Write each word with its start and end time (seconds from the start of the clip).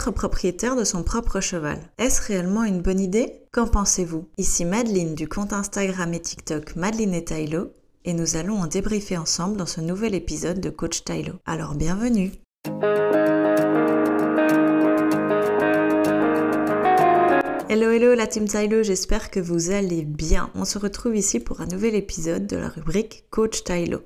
Propriétaire 0.00 0.76
de 0.76 0.84
son 0.84 1.02
propre 1.02 1.40
cheval, 1.40 1.78
est-ce 1.96 2.20
réellement 2.26 2.64
une 2.64 2.82
bonne 2.82 3.00
idée? 3.00 3.44
Qu'en 3.52 3.66
pensez-vous? 3.66 4.28
Ici 4.38 4.64
Madeline 4.64 5.14
du 5.14 5.28
compte 5.28 5.52
Instagram 5.52 6.12
et 6.12 6.20
TikTok 6.20 6.74
Madeline 6.74 7.14
et 7.14 7.24
Tylo, 7.24 7.70
et 8.04 8.12
nous 8.12 8.36
allons 8.36 8.60
en 8.60 8.66
débriefer 8.66 9.16
ensemble 9.16 9.56
dans 9.56 9.66
ce 9.66 9.80
nouvel 9.80 10.14
épisode 10.14 10.60
de 10.60 10.68
Coach 10.68 11.04
Tylo. 11.04 11.34
Alors 11.46 11.74
bienvenue 11.74 12.32
Hello 17.68 17.90
hello 17.90 18.14
la 18.14 18.26
team 18.26 18.46
Tylo, 18.46 18.82
j'espère 18.82 19.30
que 19.30 19.40
vous 19.40 19.70
allez 19.70 20.04
bien. 20.04 20.50
On 20.54 20.64
se 20.64 20.78
retrouve 20.78 21.16
ici 21.16 21.40
pour 21.40 21.60
un 21.60 21.66
nouvel 21.66 21.94
épisode 21.94 22.46
de 22.46 22.56
la 22.56 22.68
rubrique 22.68 23.26
Coach 23.30 23.62
Tylo. 23.64 24.00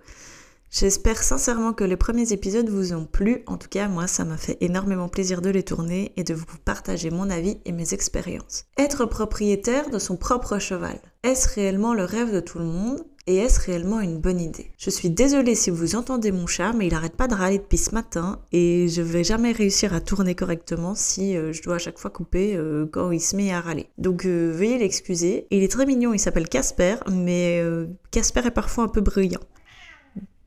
J'espère 0.76 1.22
sincèrement 1.22 1.72
que 1.72 1.84
les 1.84 1.96
premiers 1.96 2.32
épisodes 2.32 2.68
vous 2.68 2.94
ont 2.94 3.04
plu. 3.04 3.44
En 3.46 3.58
tout 3.58 3.68
cas, 3.68 3.86
moi, 3.86 4.08
ça 4.08 4.24
m'a 4.24 4.36
fait 4.36 4.58
énormément 4.60 5.08
plaisir 5.08 5.40
de 5.40 5.48
les 5.48 5.62
tourner 5.62 6.10
et 6.16 6.24
de 6.24 6.34
vous 6.34 6.46
partager 6.64 7.10
mon 7.10 7.30
avis 7.30 7.58
et 7.64 7.70
mes 7.70 7.94
expériences. 7.94 8.64
Être 8.76 9.06
propriétaire 9.06 9.88
de 9.90 10.00
son 10.00 10.16
propre 10.16 10.58
cheval, 10.58 10.98
est-ce 11.22 11.54
réellement 11.54 11.94
le 11.94 12.02
rêve 12.02 12.34
de 12.34 12.40
tout 12.40 12.58
le 12.58 12.64
monde 12.64 13.04
et 13.28 13.36
est-ce 13.36 13.60
réellement 13.60 14.00
une 14.00 14.18
bonne 14.18 14.40
idée? 14.40 14.72
Je 14.76 14.90
suis 14.90 15.10
désolée 15.10 15.54
si 15.54 15.70
vous 15.70 15.94
entendez 15.94 16.32
mon 16.32 16.48
chat, 16.48 16.72
mais 16.72 16.88
il 16.88 16.94
arrête 16.94 17.16
pas 17.16 17.28
de 17.28 17.36
râler 17.36 17.58
depuis 17.58 17.78
ce 17.78 17.94
matin 17.94 18.40
et 18.50 18.88
je 18.88 19.00
vais 19.00 19.22
jamais 19.22 19.52
réussir 19.52 19.94
à 19.94 20.00
tourner 20.00 20.34
correctement 20.34 20.96
si 20.96 21.36
euh, 21.36 21.52
je 21.52 21.62
dois 21.62 21.76
à 21.76 21.78
chaque 21.78 22.00
fois 22.00 22.10
couper 22.10 22.56
euh, 22.56 22.86
quand 22.90 23.12
il 23.12 23.20
se 23.20 23.36
met 23.36 23.52
à 23.52 23.60
râler. 23.60 23.90
Donc 23.96 24.26
euh, 24.26 24.52
veuillez 24.52 24.78
l'excuser. 24.78 25.46
Il 25.52 25.62
est 25.62 25.70
très 25.70 25.86
mignon, 25.86 26.12
il 26.12 26.18
s'appelle 26.18 26.48
Casper, 26.48 26.96
mais 27.12 27.62
Casper 28.10 28.42
est 28.46 28.50
parfois 28.50 28.82
un 28.82 28.88
peu 28.88 29.02
bruyant. 29.02 29.40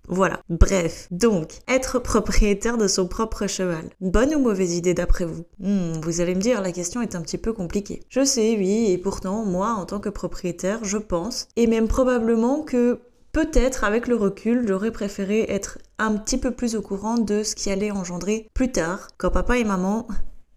Voilà. 0.07 0.39
Bref. 0.49 1.07
Donc, 1.11 1.59
être 1.67 1.99
propriétaire 1.99 2.77
de 2.77 2.87
son 2.87 3.07
propre 3.07 3.47
cheval. 3.47 3.83
Bonne 4.01 4.33
ou 4.35 4.39
mauvaise 4.39 4.75
idée 4.75 4.93
d'après 4.93 5.25
vous? 5.25 5.43
Hmm, 5.59 5.93
Vous 6.01 6.21
allez 6.21 6.35
me 6.35 6.41
dire, 6.41 6.61
la 6.61 6.71
question 6.71 7.01
est 7.01 7.15
un 7.15 7.21
petit 7.21 7.37
peu 7.37 7.53
compliquée. 7.53 8.01
Je 8.09 8.23
sais, 8.23 8.55
oui, 8.57 8.91
et 8.91 8.97
pourtant, 8.97 9.43
moi, 9.45 9.71
en 9.71 9.85
tant 9.85 9.99
que 9.99 10.09
propriétaire, 10.09 10.79
je 10.83 10.97
pense, 10.97 11.47
et 11.55 11.67
même 11.67 11.87
probablement 11.87 12.61
que 12.61 12.99
peut-être 13.33 13.83
avec 13.83 14.07
le 14.07 14.15
recul, 14.15 14.65
j'aurais 14.67 14.91
préféré 14.91 15.45
être 15.49 15.77
un 15.99 16.15
petit 16.15 16.37
peu 16.37 16.51
plus 16.51 16.75
au 16.75 16.81
courant 16.81 17.17
de 17.17 17.43
ce 17.43 17.55
qui 17.55 17.69
allait 17.69 17.91
engendrer 17.91 18.49
plus 18.53 18.71
tard, 18.71 19.09
quand 19.17 19.29
papa 19.29 19.57
et 19.57 19.63
maman 19.63 20.07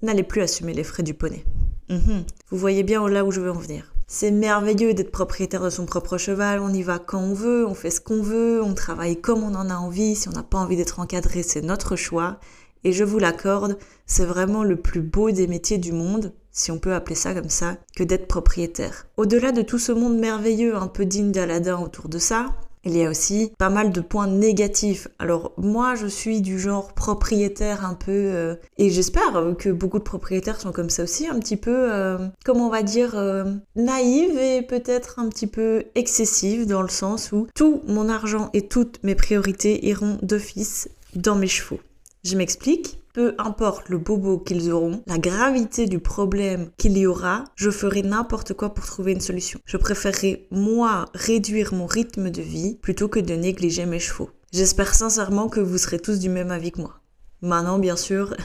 n'allaient 0.02 0.22
plus 0.22 0.40
assumer 0.42 0.72
les 0.72 0.84
frais 0.84 1.02
du 1.02 1.12
poney. 1.14 1.44
Mhm. 1.90 2.24
Vous 2.50 2.56
voyez 2.56 2.82
bien 2.84 3.06
là 3.08 3.24
où 3.24 3.30
je 3.32 3.40
veux 3.40 3.50
en 3.50 3.58
venir. 3.58 3.92
C'est 4.12 4.32
merveilleux 4.32 4.92
d'être 4.92 5.12
propriétaire 5.12 5.62
de 5.62 5.70
son 5.70 5.86
propre 5.86 6.18
cheval, 6.18 6.58
on 6.58 6.74
y 6.74 6.82
va 6.82 6.98
quand 6.98 7.20
on 7.20 7.32
veut, 7.32 7.64
on 7.64 7.74
fait 7.74 7.92
ce 7.92 8.00
qu'on 8.00 8.20
veut, 8.20 8.60
on 8.60 8.74
travaille 8.74 9.20
comme 9.20 9.44
on 9.44 9.54
en 9.54 9.70
a 9.70 9.76
envie, 9.76 10.16
si 10.16 10.28
on 10.28 10.32
n'a 10.32 10.42
pas 10.42 10.58
envie 10.58 10.74
d'être 10.74 10.98
encadré, 10.98 11.44
c'est 11.44 11.62
notre 11.62 11.94
choix. 11.94 12.40
Et 12.82 12.90
je 12.90 13.04
vous 13.04 13.20
l'accorde, 13.20 13.78
c'est 14.06 14.24
vraiment 14.24 14.64
le 14.64 14.74
plus 14.74 15.00
beau 15.00 15.30
des 15.30 15.46
métiers 15.46 15.78
du 15.78 15.92
monde, 15.92 16.32
si 16.50 16.72
on 16.72 16.80
peut 16.80 16.92
appeler 16.92 17.14
ça 17.14 17.34
comme 17.34 17.50
ça, 17.50 17.76
que 17.94 18.02
d'être 18.02 18.26
propriétaire. 18.26 19.06
Au-delà 19.16 19.52
de 19.52 19.62
tout 19.62 19.78
ce 19.78 19.92
monde 19.92 20.18
merveilleux, 20.18 20.74
un 20.74 20.88
peu 20.88 21.04
digne 21.04 21.30
d'Aladin 21.30 21.78
autour 21.78 22.08
de 22.08 22.18
ça, 22.18 22.46
il 22.84 22.96
y 22.96 23.04
a 23.04 23.10
aussi 23.10 23.52
pas 23.58 23.68
mal 23.68 23.92
de 23.92 24.00
points 24.00 24.26
négatifs. 24.26 25.08
Alors 25.18 25.52
moi, 25.56 25.94
je 25.94 26.06
suis 26.06 26.40
du 26.40 26.58
genre 26.58 26.92
propriétaire 26.94 27.84
un 27.84 27.94
peu, 27.94 28.10
euh, 28.10 28.54
et 28.78 28.90
j'espère 28.90 29.54
que 29.58 29.70
beaucoup 29.70 29.98
de 29.98 30.04
propriétaires 30.04 30.60
sont 30.60 30.72
comme 30.72 30.90
ça 30.90 31.02
aussi, 31.02 31.26
un 31.26 31.38
petit 31.38 31.56
peu, 31.56 31.92
euh, 31.92 32.18
comment 32.44 32.68
on 32.68 32.70
va 32.70 32.82
dire, 32.82 33.16
euh, 33.16 33.44
naïve 33.76 34.38
et 34.38 34.62
peut-être 34.62 35.18
un 35.18 35.28
petit 35.28 35.46
peu 35.46 35.84
excessive 35.94 36.66
dans 36.66 36.82
le 36.82 36.88
sens 36.88 37.32
où 37.32 37.46
tout 37.54 37.82
mon 37.86 38.08
argent 38.08 38.50
et 38.54 38.68
toutes 38.68 39.02
mes 39.02 39.14
priorités 39.14 39.86
iront 39.86 40.18
d'office 40.22 40.88
dans 41.14 41.36
mes 41.36 41.48
chevaux. 41.48 41.80
Je 42.24 42.36
m'explique 42.36 42.99
peu 43.12 43.34
importe 43.38 43.88
le 43.88 43.98
bobo 43.98 44.38
qu'ils 44.38 44.70
auront, 44.70 45.02
la 45.06 45.18
gravité 45.18 45.86
du 45.86 45.98
problème 45.98 46.70
qu'il 46.76 46.96
y 46.96 47.06
aura, 47.06 47.44
je 47.56 47.70
ferai 47.70 48.02
n'importe 48.02 48.54
quoi 48.54 48.74
pour 48.74 48.86
trouver 48.86 49.12
une 49.12 49.20
solution. 49.20 49.60
Je 49.64 49.76
préférerais, 49.76 50.46
moi, 50.50 51.06
réduire 51.14 51.74
mon 51.74 51.86
rythme 51.86 52.30
de 52.30 52.42
vie 52.42 52.76
plutôt 52.80 53.08
que 53.08 53.20
de 53.20 53.34
négliger 53.34 53.86
mes 53.86 53.98
chevaux. 53.98 54.30
J'espère 54.52 54.94
sincèrement 54.94 55.48
que 55.48 55.60
vous 55.60 55.78
serez 55.78 55.98
tous 55.98 56.18
du 56.18 56.28
même 56.28 56.50
avis 56.50 56.72
que 56.72 56.80
moi. 56.80 57.00
Maintenant, 57.42 57.78
bien 57.78 57.96
sûr, 57.96 58.36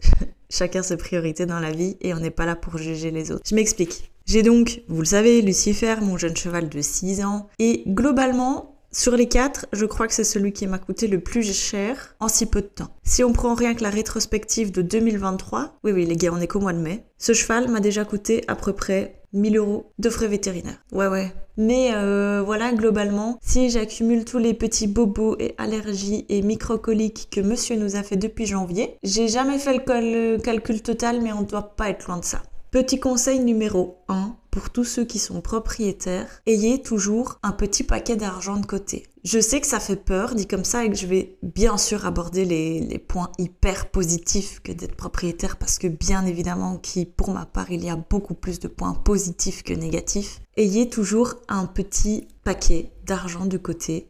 chacun 0.50 0.82
ses 0.82 0.96
priorités 0.96 1.46
dans 1.46 1.60
la 1.60 1.70
vie 1.70 1.96
et 2.00 2.14
on 2.14 2.20
n'est 2.20 2.30
pas 2.30 2.46
là 2.46 2.56
pour 2.56 2.78
juger 2.78 3.10
les 3.10 3.30
autres. 3.30 3.44
Je 3.48 3.54
m'explique. 3.54 4.10
J'ai 4.26 4.42
donc, 4.42 4.80
vous 4.88 5.00
le 5.00 5.06
savez, 5.06 5.42
Lucifer, 5.42 5.96
mon 6.00 6.16
jeune 6.16 6.36
cheval 6.36 6.70
de 6.70 6.80
6 6.80 7.22
ans, 7.24 7.48
et 7.58 7.84
globalement, 7.86 8.73
sur 8.94 9.16
les 9.16 9.26
quatre, 9.26 9.66
je 9.72 9.86
crois 9.86 10.06
que 10.06 10.14
c'est 10.14 10.22
celui 10.22 10.52
qui 10.52 10.68
m'a 10.68 10.78
coûté 10.78 11.08
le 11.08 11.18
plus 11.18 11.52
cher 11.52 12.14
en 12.20 12.28
si 12.28 12.46
peu 12.46 12.60
de 12.60 12.66
temps. 12.66 12.90
Si 13.02 13.24
on 13.24 13.32
prend 13.32 13.54
rien 13.54 13.74
que 13.74 13.82
la 13.82 13.90
rétrospective 13.90 14.70
de 14.70 14.82
2023, 14.82 15.80
oui 15.82 15.90
oui 15.90 16.06
les 16.06 16.16
gars, 16.16 16.30
on 16.32 16.40
est 16.40 16.46
qu'au 16.46 16.60
mois 16.60 16.72
de 16.72 16.78
mai, 16.78 17.04
ce 17.18 17.32
cheval 17.32 17.68
m'a 17.68 17.80
déjà 17.80 18.04
coûté 18.04 18.44
à 18.46 18.54
peu 18.54 18.72
près 18.72 19.20
1000 19.32 19.56
euros 19.56 19.92
de 19.98 20.08
frais 20.08 20.28
vétérinaires. 20.28 20.78
Ouais 20.92 21.08
ouais. 21.08 21.32
Mais 21.56 21.90
euh, 21.92 22.40
voilà, 22.46 22.72
globalement, 22.72 23.36
si 23.42 23.68
j'accumule 23.68 24.24
tous 24.24 24.38
les 24.38 24.54
petits 24.54 24.86
bobos 24.86 25.36
et 25.40 25.56
allergies 25.58 26.24
et 26.28 26.42
microcoliques 26.42 27.28
que 27.32 27.40
monsieur 27.40 27.74
nous 27.74 27.96
a 27.96 28.04
fait 28.04 28.16
depuis 28.16 28.46
janvier, 28.46 28.96
j'ai 29.02 29.26
jamais 29.26 29.58
fait 29.58 29.76
le, 29.76 30.38
calcul 30.38 30.82
total, 30.82 31.20
mais 31.20 31.32
on 31.32 31.42
doit 31.42 31.74
pas 31.74 31.90
être 31.90 32.06
loin 32.06 32.18
de 32.18 32.24
ça. 32.24 32.42
Petit 32.70 32.98
conseil 32.98 33.40
numéro 33.40 33.98
1, 34.08 34.36
pour 34.54 34.70
tous 34.70 34.84
ceux 34.84 35.04
qui 35.04 35.18
sont 35.18 35.40
propriétaires, 35.40 36.40
ayez 36.46 36.80
toujours 36.80 37.40
un 37.42 37.50
petit 37.50 37.82
paquet 37.82 38.14
d'argent 38.14 38.56
de 38.56 38.64
côté. 38.64 39.02
Je 39.24 39.40
sais 39.40 39.60
que 39.60 39.66
ça 39.66 39.80
fait 39.80 39.96
peur, 39.96 40.36
dit 40.36 40.46
comme 40.46 40.62
ça, 40.62 40.84
et 40.84 40.90
que 40.90 40.96
je 40.96 41.08
vais 41.08 41.36
bien 41.42 41.76
sûr 41.76 42.06
aborder 42.06 42.44
les, 42.44 42.98
points 43.00 43.32
hyper 43.36 43.90
positifs 43.90 44.60
que 44.62 44.70
d'être 44.70 44.94
propriétaire, 44.94 45.56
parce 45.56 45.80
que 45.80 45.88
bien 45.88 46.24
évidemment, 46.24 46.76
qui 46.76 47.04
pour 47.04 47.32
ma 47.32 47.46
part, 47.46 47.72
il 47.72 47.84
y 47.84 47.90
a 47.90 47.96
beaucoup 47.96 48.34
plus 48.34 48.60
de 48.60 48.68
points 48.68 48.94
positifs 48.94 49.64
que 49.64 49.72
négatifs. 49.72 50.40
Ayez 50.56 50.88
toujours 50.88 51.34
un 51.48 51.66
petit 51.66 52.28
paquet 52.44 52.92
d'argent 53.06 53.46
de 53.46 53.58
côté 53.58 54.06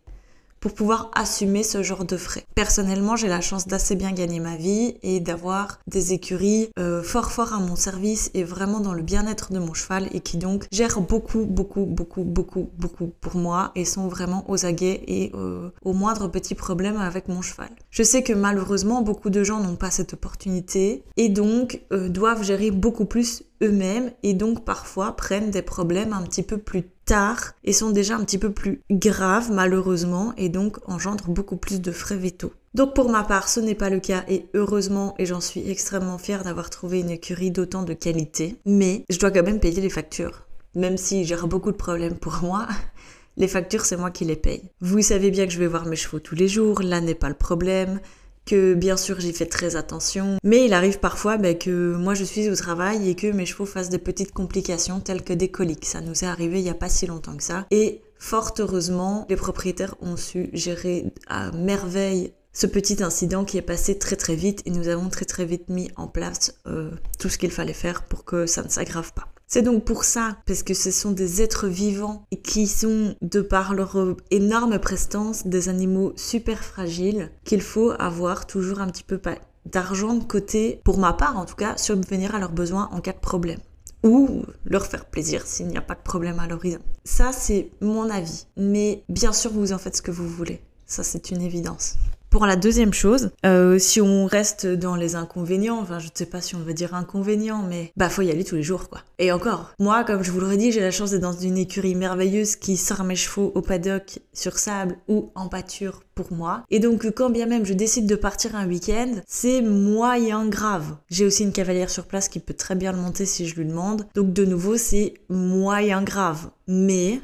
pour 0.64 0.72
pouvoir 0.72 1.10
assumer 1.14 1.62
ce 1.62 1.82
genre 1.82 2.06
de 2.06 2.16
frais. 2.16 2.42
Personnellement, 2.54 3.16
j'ai 3.16 3.28
la 3.28 3.42
chance 3.42 3.66
d'assez 3.66 3.97
bien 3.97 4.12
gagner 4.12 4.41
ma 4.41 4.56
vie 4.56 4.94
et 5.02 5.20
d'avoir 5.20 5.78
des 5.86 6.14
écuries 6.14 6.70
euh, 6.78 7.02
fort 7.02 7.32
fort 7.32 7.52
à 7.52 7.58
mon 7.58 7.76
service 7.76 8.30
et 8.32 8.44
vraiment 8.44 8.80
dans 8.80 8.94
le 8.94 9.03
bien-être 9.03 9.53
de 9.53 9.58
mon 9.58 9.74
cheval 9.74 10.08
et 10.14 10.20
qui 10.20 10.38
donc 10.38 10.64
gèrent 10.72 11.03
beaucoup, 11.03 11.44
beaucoup, 11.44 11.84
beaucoup, 11.84 12.24
beaucoup, 12.24 12.70
beaucoup 12.78 13.12
pour 13.20 13.36
moi 13.36 13.72
et 13.74 13.84
sont 13.84 14.08
vraiment 14.08 14.42
aux 14.48 14.64
aguets 14.64 15.03
et 15.06 15.32
euh, 15.34 15.69
au 15.84 15.92
moindre 15.92 16.28
petit 16.28 16.54
problème 16.54 16.97
avec 16.97 17.28
mon 17.28 17.42
cheval. 17.42 17.69
Je 17.91 18.03
sais 18.03 18.22
que 18.22 18.32
malheureusement, 18.32 19.03
beaucoup 19.03 19.28
de 19.28 19.44
gens 19.44 19.60
n'ont 19.60 19.76
pas 19.76 19.91
cette 19.91 20.14
opportunité 20.14 21.04
et 21.19 21.28
donc 21.28 21.82
euh, 21.92 22.08
doivent 22.08 22.42
gérer 22.42 22.70
beaucoup 22.70 23.04
plus 23.04 23.42
eux-mêmes 23.62 24.10
et 24.22 24.34
donc 24.34 24.65
parfois 24.65 25.16
prennent 25.16 25.50
des 25.50 25.62
problèmes 25.62 26.12
un 26.12 26.22
petit 26.22 26.42
peu 26.42 26.59
plus 26.59 26.84
tard 27.04 27.53
et 27.65 27.72
sont 27.72 27.91
déjà 27.91 28.16
un 28.16 28.25
petit 28.25 28.38
peu 28.38 28.50
plus 28.50 28.81
graves 28.91 29.50
malheureusement 29.53 30.32
et 30.37 30.48
donc 30.48 30.78
engendrent 30.88 31.31
beaucoup 31.31 31.56
plus 31.56 31.81
de 31.81 31.92
frais 31.92 32.16
vétos. 32.16 32.53
Donc 32.75 32.94
pour 32.94 33.09
ma 33.09 33.22
part, 33.22 33.48
ce 33.48 33.60
n'est 33.60 33.75
pas 33.75 33.91
le 33.91 34.00
cas 34.00 34.25
et 34.28 34.47
heureusement 34.54 35.15
et 35.19 35.26
j'en 35.26 35.41
suis 35.41 35.70
extrêmement 35.70 36.19
fière 36.19 36.42
d'avoir 36.42 36.70
trouvé 36.70 37.00
une 37.00 37.10
écurie 37.10 37.50
d'autant 37.50 37.84
de 37.84 37.94
qualité, 37.94 38.56
mais 38.66 39.04
je 39.09 39.19
dois 39.19 39.31
quand 39.31 39.44
même 39.44 39.60
payer 39.60 39.81
les 39.81 39.91
factures. 39.91 40.47
Même 40.75 40.97
si 40.97 41.25
j'ai 41.25 41.36
beaucoup 41.36 41.71
de 41.71 41.76
problèmes 41.76 42.16
pour 42.16 42.41
moi, 42.42 42.66
les 43.36 43.48
factures 43.48 43.84
c'est 43.84 43.97
moi 43.97 44.10
qui 44.10 44.25
les 44.25 44.36
paye. 44.36 44.71
Vous 44.81 45.03
savez 45.03 45.31
bien 45.31 45.47
que 45.47 45.53
je 45.53 45.60
vais 45.60 45.69
voir 45.69 45.86
mes 45.86 45.97
chevaux 45.97 46.19
tous 46.19 46.34
les 46.34 46.48
jours, 46.48 46.82
là 46.82 47.00
n'est 47.00 47.15
pas 47.15 47.28
le 47.28 47.34
problème 47.34 48.00
que 48.47 48.75
bien 48.75 48.97
sûr 48.97 49.21
j'y 49.21 49.32
fais 49.32 49.47
très 49.47 49.77
attention, 49.77 50.38
mais 50.43 50.65
il 50.65 50.72
arrive 50.72 50.99
parfois 50.99 51.37
ben, 51.37 51.56
que 51.56 51.94
moi 51.94 52.15
je 52.15 52.25
suis 52.25 52.49
au 52.49 52.56
travail 52.56 53.09
et 53.09 53.15
que 53.15 53.28
mes 53.28 53.47
chevaux 53.47 53.66
fassent 53.66 53.88
des 53.88 53.99
petites 53.99 54.32
complications 54.32 55.00
telles 55.00 55.22
que 55.22 55.32
des 55.32 55.49
coliques. 55.49 55.87
Ça 55.87 56.00
nous 56.00 56.25
est 56.25 56.28
arrivé 56.28 56.59
il 56.59 56.65
n'y 56.65 56.71
a 56.71 56.75
pas 56.75 56.88
si 56.88 57.06
longtemps 57.06 57.37
que 57.37 57.43
ça. 57.43 57.66
Et 57.71 58.03
fort 58.19 58.54
heureusement, 58.59 59.27
les 59.28 59.37
propriétaires 59.37 59.94
ont 60.00 60.16
su 60.16 60.50
gérer 60.53 61.06
à 61.27 61.50
merveille 61.53 62.33
ce 62.53 62.66
petit 62.66 63.03
incident 63.03 63.44
qui 63.44 63.59
est 63.59 63.62
passé 63.62 63.99
très 63.99 64.16
très 64.16 64.37
vite 64.37 64.62
et 64.65 64.71
nous 64.71 64.88
avons 64.88 65.09
très 65.09 65.25
très 65.25 65.44
vite 65.44 65.69
mis 65.69 65.91
en 65.97 66.06
place 66.06 66.54
euh, 66.66 66.91
tout 67.19 67.28
ce 67.28 67.37
qu'il 67.37 67.50
fallait 67.50 67.72
faire 67.72 68.04
pour 68.04 68.24
que 68.24 68.47
ça 68.47 68.63
ne 68.63 68.68
s'aggrave 68.68 69.13
pas. 69.13 69.28
C'est 69.54 69.62
donc 69.62 69.84
pour 69.84 70.03
ça, 70.03 70.39
parce 70.47 70.65
que 70.65 70.74
ce 70.74 70.91
sont 70.91 71.12
des 71.12 71.41
êtres 71.41 71.68
vivants 71.68 72.27
qui 72.42 72.66
sont, 72.66 73.15
de 73.22 73.41
par 73.41 73.72
leur 73.72 73.97
énorme 74.33 74.80
prestance, 74.80 75.47
des 75.47 75.68
animaux 75.68 76.12
super 76.16 76.65
fragiles, 76.65 77.30
qu'il 77.45 77.62
faut 77.62 77.92
avoir 78.01 78.48
toujours 78.48 78.80
un 78.80 78.89
petit 78.89 79.04
peu 79.04 79.21
d'argent 79.65 80.15
de 80.15 80.24
côté, 80.24 80.80
pour 80.83 80.98
ma 80.98 81.12
part 81.12 81.39
en 81.39 81.45
tout 81.45 81.54
cas, 81.54 81.77
subvenir 81.77 82.34
à 82.34 82.41
leurs 82.41 82.51
besoins 82.51 82.89
en 82.91 83.01
cas 83.01 83.12
de 83.12 83.21
problème 83.21 83.60
ou 84.03 84.42
leur 84.65 84.86
faire 84.86 85.04
plaisir 85.04 85.47
s'il 85.47 85.68
n'y 85.68 85.78
a 85.78 85.83
pas 85.83 85.95
de 85.95 86.03
problème 86.03 86.41
à 86.41 86.48
l'horizon. 86.48 86.80
Ça, 87.04 87.30
c'est 87.30 87.71
mon 87.80 88.10
avis. 88.10 88.47
Mais 88.56 89.04
bien 89.09 89.33
sûr, 89.33 89.53
vous 89.53 89.72
en 89.72 89.78
faites 89.78 89.98
ce 89.98 90.03
que 90.03 90.10
vous 90.10 90.28
voulez. 90.28 90.62
Ça, 90.84 91.04
c'est 91.04 91.30
une 91.30 91.42
évidence. 91.42 91.95
Pour 92.34 92.47
la 92.47 92.57
deuxième 92.57 92.92
chose, 92.92 93.31
euh, 93.47 93.78
si 93.78 94.01
on 94.01 94.27
reste 94.27 94.66
dans 94.66 94.97
les 94.97 95.15
inconvénients, 95.15 95.78
enfin 95.78 96.01
je 96.01 96.07
ne 96.07 96.10
sais 96.13 96.27
pas 96.27 96.41
si 96.41 96.57
on 96.57 96.59
veut 96.59 96.75
dire 96.75 96.92
inconvénients, 96.92 97.63
mais 97.63 97.92
bah 97.97 98.09
faut 98.09 98.22
y 98.22 98.31
aller 98.33 98.42
tous 98.42 98.57
les 98.57 98.65
jours 98.65 98.89
quoi. 98.89 99.03
Et 99.21 99.31
encore, 99.31 99.72
moi 99.78 100.03
comme 100.03 100.25
je 100.25 100.33
vous 100.33 100.41
l'aurais 100.41 100.57
dit, 100.57 100.72
j'ai 100.72 100.81
la 100.81 100.91
chance 100.91 101.13
d'être 101.13 101.22
dans 101.22 101.31
une 101.31 101.57
écurie 101.57 101.95
merveilleuse 101.95 102.57
qui 102.57 102.77
sort 102.77 103.04
mes 103.04 103.15
chevaux 103.15 103.53
au 103.54 103.63
paddock 103.63 104.19
sur 104.33 104.59
sable 104.59 104.97
ou 105.07 105.31
en 105.36 105.47
pâture 105.47 106.03
pour 106.16 106.33
moi. 106.33 106.65
Et 106.72 106.81
donc 106.81 107.09
quand 107.15 107.31
bien 107.31 107.47
même 107.47 107.65
je 107.65 107.72
décide 107.72 108.09
de 108.09 108.16
partir 108.16 108.57
un 108.57 108.66
week-end, 108.66 109.13
c'est 109.28 109.63
moyen 109.63 110.45
grave. 110.45 110.97
J'ai 111.10 111.27
aussi 111.27 111.45
une 111.45 111.53
cavalière 111.53 111.89
sur 111.89 112.07
place 112.07 112.28
qui 112.28 112.41
peut 112.41 112.54
très 112.54 112.75
bien 112.75 112.91
le 112.91 112.98
monter 112.98 113.27
si 113.27 113.47
je 113.47 113.54
lui 113.54 113.65
demande. 113.65 114.09
Donc 114.16 114.33
de 114.33 114.45
nouveau 114.45 114.77
c'est 114.77 115.15
moyen 115.28 116.03
grave. 116.03 116.51
Mais 116.66 117.21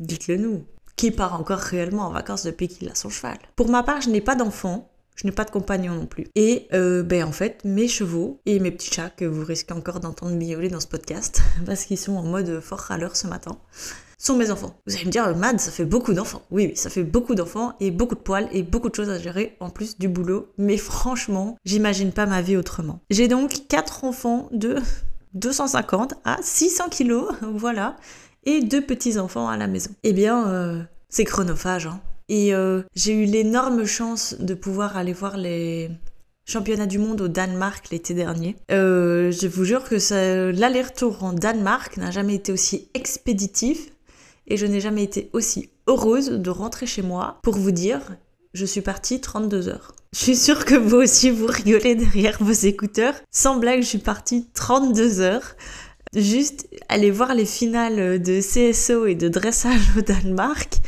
dites-le 0.00 0.38
nous 0.38 0.64
qui 1.00 1.10
part 1.10 1.32
encore 1.32 1.60
réellement 1.60 2.08
en 2.08 2.10
vacances 2.10 2.44
depuis 2.44 2.68
qu'il 2.68 2.86
a 2.90 2.94
son 2.94 3.08
cheval. 3.08 3.38
Pour 3.56 3.70
ma 3.70 3.82
part, 3.82 4.02
je 4.02 4.10
n'ai 4.10 4.20
pas 4.20 4.34
d'enfant, 4.34 4.90
je 5.16 5.26
n'ai 5.26 5.32
pas 5.32 5.46
de 5.46 5.50
compagnon 5.50 5.94
non 5.94 6.04
plus. 6.04 6.26
Et 6.34 6.68
euh, 6.74 7.02
ben 7.02 7.24
en 7.24 7.32
fait, 7.32 7.62
mes 7.64 7.88
chevaux 7.88 8.38
et 8.44 8.60
mes 8.60 8.70
petits 8.70 8.92
chats 8.92 9.08
que 9.08 9.24
vous 9.24 9.42
risquez 9.42 9.72
encore 9.72 10.00
d'entendre 10.00 10.36
miauler 10.36 10.68
dans 10.68 10.78
ce 10.78 10.86
podcast, 10.86 11.40
parce 11.64 11.86
qu'ils 11.86 11.96
sont 11.96 12.16
en 12.16 12.22
mode 12.24 12.60
fort 12.60 12.80
râleur 12.80 13.16
ce 13.16 13.26
matin, 13.26 13.56
sont 14.18 14.36
mes 14.36 14.50
enfants. 14.50 14.78
Vous 14.86 14.94
allez 14.94 15.06
me 15.06 15.10
dire, 15.10 15.34
Mad, 15.34 15.58
ça 15.58 15.70
fait 15.70 15.86
beaucoup 15.86 16.12
d'enfants. 16.12 16.42
Oui, 16.50 16.66
oui, 16.66 16.76
ça 16.76 16.90
fait 16.90 17.02
beaucoup 17.02 17.34
d'enfants 17.34 17.72
et 17.80 17.90
beaucoup 17.90 18.14
de 18.14 18.20
poils 18.20 18.50
et 18.52 18.62
beaucoup 18.62 18.90
de 18.90 18.94
choses 18.94 19.08
à 19.08 19.18
gérer 19.18 19.56
en 19.60 19.70
plus 19.70 19.98
du 19.98 20.06
boulot. 20.06 20.52
Mais 20.58 20.76
franchement, 20.76 21.56
j'imagine 21.64 22.12
pas 22.12 22.26
ma 22.26 22.42
vie 22.42 22.58
autrement. 22.58 23.00
J'ai 23.08 23.26
donc 23.26 23.68
quatre 23.68 24.04
enfants 24.04 24.50
de 24.52 24.76
250 25.32 26.12
à 26.26 26.36
600 26.42 26.90
kilos, 26.90 27.32
voilà 27.54 27.96
et 28.44 28.62
deux 28.62 28.80
petits-enfants 28.80 29.48
à 29.48 29.56
la 29.56 29.66
maison. 29.66 29.90
Eh 30.02 30.12
bien, 30.12 30.48
euh, 30.48 30.82
c'est 31.08 31.24
chronophage. 31.24 31.86
Hein. 31.86 32.00
Et 32.28 32.54
euh, 32.54 32.82
j'ai 32.94 33.12
eu 33.12 33.24
l'énorme 33.24 33.84
chance 33.84 34.36
de 34.38 34.54
pouvoir 34.54 34.96
aller 34.96 35.12
voir 35.12 35.36
les 35.36 35.90
championnats 36.46 36.86
du 36.86 36.98
monde 36.98 37.20
au 37.20 37.28
Danemark 37.28 37.90
l'été 37.90 38.14
dernier. 38.14 38.56
Euh, 38.70 39.30
je 39.30 39.46
vous 39.46 39.64
jure 39.64 39.84
que 39.84 40.50
l'aller-retour 40.52 41.22
en 41.22 41.32
Danemark 41.32 41.96
n'a 41.96 42.10
jamais 42.10 42.34
été 42.34 42.52
aussi 42.52 42.88
expéditif 42.94 43.90
et 44.46 44.56
je 44.56 44.66
n'ai 44.66 44.80
jamais 44.80 45.04
été 45.04 45.30
aussi 45.32 45.70
heureuse 45.86 46.30
de 46.30 46.50
rentrer 46.50 46.86
chez 46.86 47.02
moi 47.02 47.38
pour 47.42 47.56
vous 47.56 47.70
dire 47.70 48.00
je 48.52 48.66
suis 48.66 48.80
partie 48.80 49.20
32 49.20 49.68
heures. 49.68 49.92
Je 50.12 50.18
suis 50.18 50.36
sûre 50.36 50.64
que 50.64 50.74
vous 50.74 50.96
aussi 50.96 51.30
vous 51.30 51.46
rigolez 51.46 51.94
derrière 51.94 52.42
vos 52.42 52.50
écouteurs. 52.50 53.14
Sans 53.30 53.58
blague, 53.58 53.82
je 53.82 53.86
suis 53.86 53.98
partie 53.98 54.48
32 54.54 55.20
heures 55.20 55.54
juste 56.14 56.68
aller 56.88 57.10
voir 57.10 57.34
les 57.34 57.44
finales 57.44 58.20
de 58.22 58.40
CSO 58.40 59.06
et 59.06 59.14
de 59.14 59.28
dressage 59.28 59.96
au 59.96 60.00
Danemark 60.00 60.78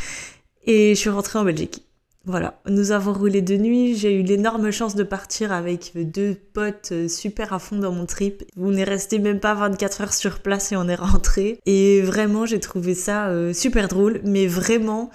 et 0.65 0.95
je 0.95 1.01
suis 1.01 1.11
rentrée 1.11 1.39
en 1.39 1.45
Belgique. 1.45 1.83
Voilà, 2.25 2.61
nous 2.69 2.93
avons 2.93 3.13
roulé 3.13 3.43
de 3.43 3.57
nuit, 3.57 3.97
j'ai 3.97 4.15
eu 4.15 4.23
l'énorme 4.23 4.71
chance 4.71 4.95
de 4.95 5.03
partir 5.03 5.51
avec 5.51 5.91
deux 5.97 6.37
potes 6.53 6.93
super 7.09 7.53
à 7.53 7.59
fond 7.59 7.79
dans 7.79 7.91
mon 7.91 8.07
trip. 8.07 8.45
On 8.57 8.71
n'est 8.71 8.85
resté 8.85 9.19
même 9.19 9.41
pas 9.41 9.55
24 9.55 10.03
heures 10.03 10.13
sur 10.13 10.39
place 10.39 10.71
et 10.71 10.77
on 10.77 10.89
est 10.89 10.95
rentré. 10.95 11.59
Et 11.67 12.01
vraiment, 12.01 12.47
j'ai 12.47 12.61
trouvé 12.61 12.95
ça 12.95 13.27
euh, 13.27 13.53
super 13.53 13.89
drôle, 13.89 14.21
mais 14.23 14.47
vraiment, 14.47 15.11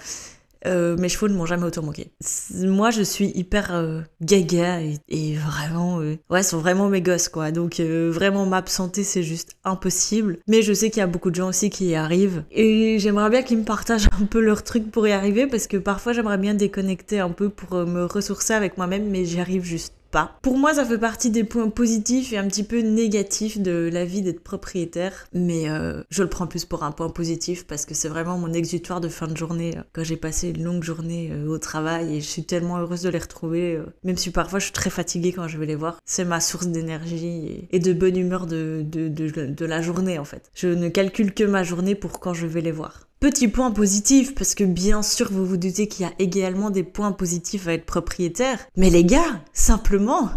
euh, 0.66 0.96
mes 0.96 1.08
chevaux 1.08 1.28
ne 1.28 1.34
m'ont 1.34 1.46
jamais 1.46 1.64
autant 1.64 1.82
manqué. 1.82 2.10
Moi, 2.54 2.90
je 2.90 3.02
suis 3.02 3.32
hyper 3.34 3.74
euh, 3.74 4.00
gaga 4.22 4.80
et, 4.80 5.34
vraiment, 5.36 6.00
euh, 6.00 6.16
ouais, 6.30 6.42
sont 6.42 6.58
vraiment 6.58 6.88
mes 6.88 7.02
gosses, 7.02 7.28
quoi. 7.28 7.50
Donc, 7.52 7.80
vraiment, 7.80 8.46
m'absenter, 8.46 9.04
c'est 9.04 9.22
juste 9.22 9.56
impossible. 9.64 10.38
Mais 10.46 10.62
je 10.62 10.72
sais 10.72 10.90
qu'il 10.90 11.00
y 11.00 11.04
a 11.04 11.06
beaucoup 11.06 11.30
de 11.30 11.36
gens 11.36 11.48
aussi 11.48 11.70
qui 11.70 11.86
y 11.86 11.94
arrivent. 11.94 12.44
Et 12.50 12.98
j'aimerais 12.98 13.30
bien 13.30 13.42
qu'ils 13.42 13.58
me 13.58 13.64
partagent 13.64 14.08
un 14.20 14.24
peu 14.24 14.40
leurs 14.40 14.64
trucs 14.64 14.90
pour 14.90 15.06
y 15.06 15.12
arriver 15.12 15.46
parce 15.46 15.66
que 15.66 15.76
parfois, 15.76 16.12
j'aimerais 16.12 16.38
bien 16.38 16.54
déconnecter 16.54 17.20
un 17.20 17.30
peu 17.30 17.48
pour 17.48 17.74
me 17.86 18.04
ressourcer 18.04 18.54
avec 18.54 18.76
moi-même, 18.76 19.08
mais 19.08 19.24
j'y 19.24 19.40
arrive 19.40 19.64
juste 19.64 19.94
pas. 20.10 20.38
Pour 20.42 20.58
moi, 20.58 20.74
ça 20.74 20.84
fait 20.84 20.98
partie 20.98 21.30
des 21.30 21.44
points 21.44 21.68
positifs 21.68 22.32
et 22.32 22.38
un 22.38 22.46
petit 22.46 22.62
peu 22.62 22.80
négatifs 22.80 23.58
de 23.60 23.90
la 23.92 24.04
vie 24.04 24.22
d'être 24.22 24.42
propriétaire, 24.42 25.26
mais 25.32 25.68
euh, 25.68 26.02
je 26.10 26.22
le 26.22 26.28
prends 26.28 26.46
plus 26.46 26.64
pour 26.64 26.82
un 26.82 26.92
point 26.92 27.08
positif 27.08 27.66
parce 27.66 27.84
que 27.86 27.94
c'est 27.94 28.08
vraiment 28.08 28.38
mon 28.38 28.52
exutoire 28.52 29.00
de 29.00 29.08
fin 29.08 29.26
de 29.26 29.36
journée 29.36 29.76
euh, 29.76 29.82
quand 29.92 30.04
j'ai 30.04 30.16
passé 30.16 30.50
une 30.50 30.64
longue 30.64 30.82
journée 30.82 31.30
euh, 31.32 31.48
au 31.48 31.58
travail 31.58 32.16
et 32.16 32.20
je 32.20 32.26
suis 32.26 32.44
tellement 32.44 32.78
heureuse 32.78 33.02
de 33.02 33.10
les 33.10 33.18
retrouver, 33.18 33.78
même 34.04 34.16
si 34.16 34.30
parfois 34.30 34.58
je 34.58 34.64
suis 34.64 34.72
très 34.72 34.90
fatiguée 34.90 35.32
quand 35.32 35.48
je 35.48 35.58
vais 35.58 35.66
les 35.66 35.74
voir. 35.74 35.98
C'est 36.04 36.24
ma 36.24 36.40
source 36.40 36.66
d'énergie 36.66 37.68
et, 37.70 37.78
de 37.78 37.92
bonne 37.92 38.16
humeur 38.16 38.46
de, 38.46 38.84
de, 38.84 39.08
de 39.08 39.64
la 39.64 39.82
journée 39.82 40.18
en 40.18 40.24
fait. 40.24 40.50
Je 40.54 40.68
ne 40.68 40.88
calcule 40.88 41.32
que 41.34 41.44
ma 41.44 41.62
journée 41.62 41.94
pour 41.94 42.20
quand 42.20 42.34
je 42.34 42.46
vais 42.46 42.60
les 42.60 42.72
voir. 42.72 43.07
Petit 43.20 43.48
point 43.48 43.72
positif, 43.72 44.32
parce 44.36 44.54
que 44.54 44.62
bien 44.62 45.02
sûr 45.02 45.32
vous 45.32 45.44
vous 45.44 45.56
doutez 45.56 45.88
qu'il 45.88 46.06
y 46.06 46.08
a 46.08 46.14
également 46.20 46.70
des 46.70 46.84
points 46.84 47.10
positifs 47.10 47.66
à 47.66 47.72
être 47.72 47.84
propriétaire. 47.84 48.60
Mais 48.76 48.90
les 48.90 49.04
gars, 49.04 49.42
simplement, 49.52 50.30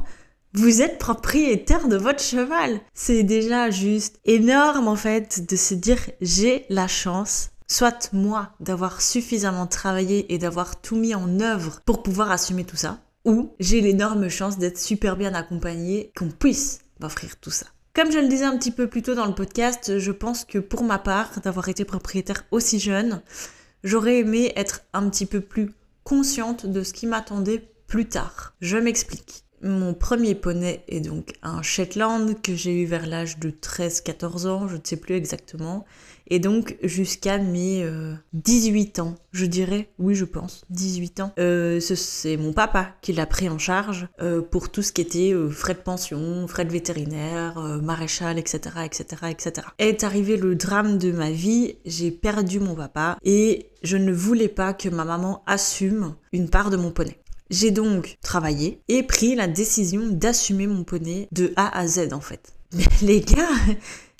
vous 0.53 0.81
êtes 0.81 0.97
propriétaire 0.97 1.87
de 1.87 1.95
votre 1.95 2.23
cheval. 2.23 2.81
C'est 2.95 3.21
déjà 3.21 3.69
juste 3.69 4.19
énorme 4.25 4.87
en 4.87 4.95
fait 4.95 5.47
de 5.47 5.55
se 5.55 5.75
dire 5.75 5.99
j'ai 6.21 6.65
la 6.69 6.87
chance 6.87 7.51
soit 7.67 8.11
moi 8.13 8.49
d'avoir 8.59 9.01
suffisamment 9.01 9.67
travaillé 9.67 10.33
et 10.33 10.39
d'avoir 10.39 10.81
tout 10.81 10.95
mis 10.95 11.13
en 11.13 11.39
œuvre 11.39 11.81
pour 11.85 12.01
pouvoir 12.01 12.31
assumer 12.31 12.65
tout 12.65 12.75
ça, 12.75 12.99
ou 13.25 13.53
j'ai 13.59 13.79
l'énorme 13.79 14.27
chance 14.27 14.57
d'être 14.57 14.79
super 14.79 15.15
bien 15.15 15.33
accompagné, 15.35 16.11
qu'on 16.17 16.29
puisse 16.29 16.79
m'offrir 16.99 17.37
tout 17.39 17.51
ça. 17.51 17.67
Comme 17.93 18.09
je 18.09 18.19
le 18.19 18.29
disais 18.29 18.45
un 18.45 18.57
petit 18.57 18.71
peu 18.71 18.87
plus 18.87 19.01
tôt 19.01 19.15
dans 19.15 19.25
le 19.25 19.35
podcast, 19.35 19.99
je 19.99 20.11
pense 20.13 20.45
que 20.45 20.59
pour 20.59 20.83
ma 20.83 20.97
part, 20.97 21.41
d'avoir 21.41 21.67
été 21.67 21.83
propriétaire 21.83 22.45
aussi 22.49 22.79
jeune, 22.79 23.21
j'aurais 23.83 24.19
aimé 24.19 24.53
être 24.55 24.83
un 24.93 25.09
petit 25.09 25.25
peu 25.25 25.41
plus 25.41 25.71
consciente 26.05 26.65
de 26.65 26.83
ce 26.83 26.93
qui 26.93 27.05
m'attendait 27.05 27.67
plus 27.87 28.07
tard. 28.07 28.53
Je 28.61 28.77
m'explique. 28.77 29.43
Mon 29.61 29.93
premier 29.93 30.35
poney 30.35 30.85
est 30.87 31.01
donc 31.01 31.33
un 31.43 31.61
Shetland 31.61 32.41
que 32.41 32.55
j'ai 32.55 32.81
eu 32.81 32.85
vers 32.85 33.05
l'âge 33.05 33.39
de 33.39 33.51
13-14 33.51 34.47
ans, 34.47 34.67
je 34.69 34.77
ne 34.77 34.81
sais 34.81 34.95
plus 34.95 35.15
exactement. 35.15 35.85
Et 36.31 36.39
donc 36.39 36.77
jusqu'à 36.81 37.37
mes 37.39 37.85
18 38.31 38.99
euh, 38.99 39.01
ans, 39.03 39.15
je 39.33 39.45
dirais, 39.45 39.89
oui 39.99 40.15
je 40.15 40.23
pense, 40.23 40.63
18 40.69 41.19
ans. 41.19 41.33
Euh, 41.37 41.81
c'est 41.81 42.37
mon 42.37 42.53
papa 42.53 42.95
qui 43.01 43.11
l'a 43.11 43.25
pris 43.25 43.49
en 43.49 43.57
charge 43.57 44.07
euh, 44.21 44.41
pour 44.41 44.71
tout 44.71 44.81
ce 44.81 44.93
qui 44.93 45.01
était 45.01 45.35
frais 45.49 45.73
de 45.73 45.79
pension, 45.79 46.47
frais 46.47 46.63
de 46.63 46.71
vétérinaire, 46.71 47.59
maréchal, 47.83 48.39
etc., 48.39 48.61
etc., 48.85 49.03
etc. 49.29 49.67
Est 49.77 50.05
arrivé 50.05 50.37
le 50.37 50.55
drame 50.55 50.97
de 50.97 51.11
ma 51.11 51.31
vie, 51.31 51.75
j'ai 51.85 52.11
perdu 52.11 52.61
mon 52.61 52.75
papa 52.75 53.17
et 53.25 53.67
je 53.83 53.97
ne 53.97 54.13
voulais 54.13 54.47
pas 54.47 54.73
que 54.73 54.87
ma 54.87 55.03
maman 55.03 55.43
assume 55.47 56.15
une 56.31 56.49
part 56.49 56.69
de 56.69 56.77
mon 56.77 56.91
poney. 56.91 57.17
J'ai 57.49 57.71
donc 57.71 58.17
travaillé 58.23 58.81
et 58.87 59.03
pris 59.03 59.35
la 59.35 59.49
décision 59.49 60.07
d'assumer 60.07 60.67
mon 60.67 60.85
poney 60.85 61.27
de 61.33 61.51
A 61.57 61.77
à 61.77 61.85
Z 61.87 62.13
en 62.13 62.21
fait. 62.21 62.53
Mais 62.73 62.85
les 63.01 63.19
gars, 63.19 63.49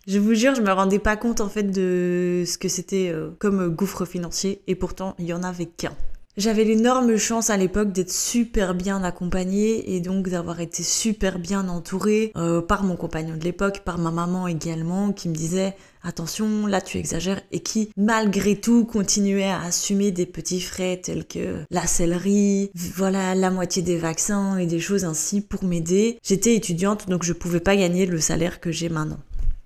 je 0.07 0.19
vous 0.19 0.33
jure, 0.33 0.55
je 0.55 0.61
me 0.61 0.71
rendais 0.71 0.99
pas 0.99 1.15
compte 1.15 1.41
en 1.41 1.49
fait 1.49 1.63
de 1.63 2.43
ce 2.45 2.57
que 2.57 2.67
c'était 2.67 3.09
euh, 3.13 3.29
comme 3.39 3.69
gouffre 3.69 4.05
financier 4.05 4.61
et 4.67 4.75
pourtant 4.75 5.15
il 5.19 5.25
y 5.25 5.33
en 5.33 5.43
avait 5.43 5.67
qu'un. 5.67 5.95
J'avais 6.37 6.63
l'énorme 6.63 7.17
chance 7.17 7.49
à 7.49 7.57
l'époque 7.57 7.91
d'être 7.91 8.11
super 8.11 8.73
bien 8.73 9.03
accompagnée 9.03 9.93
et 9.93 9.99
donc 9.99 10.29
d'avoir 10.29 10.61
été 10.61 10.81
super 10.81 11.39
bien 11.39 11.67
entourée 11.67 12.31
euh, 12.37 12.61
par 12.61 12.83
mon 12.83 12.95
compagnon 12.95 13.35
de 13.35 13.43
l'époque, 13.43 13.81
par 13.83 13.97
ma 13.97 14.11
maman 14.11 14.47
également, 14.47 15.11
qui 15.11 15.27
me 15.27 15.35
disait 15.35 15.75
attention, 16.03 16.67
là 16.67 16.79
tu 16.79 16.97
exagères, 16.97 17.41
et 17.51 17.59
qui 17.59 17.91
malgré 17.97 18.55
tout 18.55 18.85
continuait 18.85 19.51
à 19.51 19.61
assumer 19.61 20.11
des 20.11 20.25
petits 20.25 20.61
frais 20.61 21.01
tels 21.03 21.27
que 21.27 21.65
la 21.69 21.85
sellerie, 21.85 22.71
voilà 22.73 23.35
la 23.35 23.51
moitié 23.51 23.81
des 23.81 23.97
vaccins 23.97 24.57
et 24.57 24.65
des 24.65 24.79
choses 24.79 25.03
ainsi 25.03 25.41
pour 25.41 25.65
m'aider. 25.65 26.17
J'étais 26.23 26.55
étudiante 26.55 27.09
donc 27.09 27.23
je 27.23 27.33
pouvais 27.33 27.59
pas 27.59 27.75
gagner 27.75 28.05
le 28.05 28.21
salaire 28.21 28.61
que 28.61 28.71
j'ai 28.71 28.87
maintenant. 28.87 29.19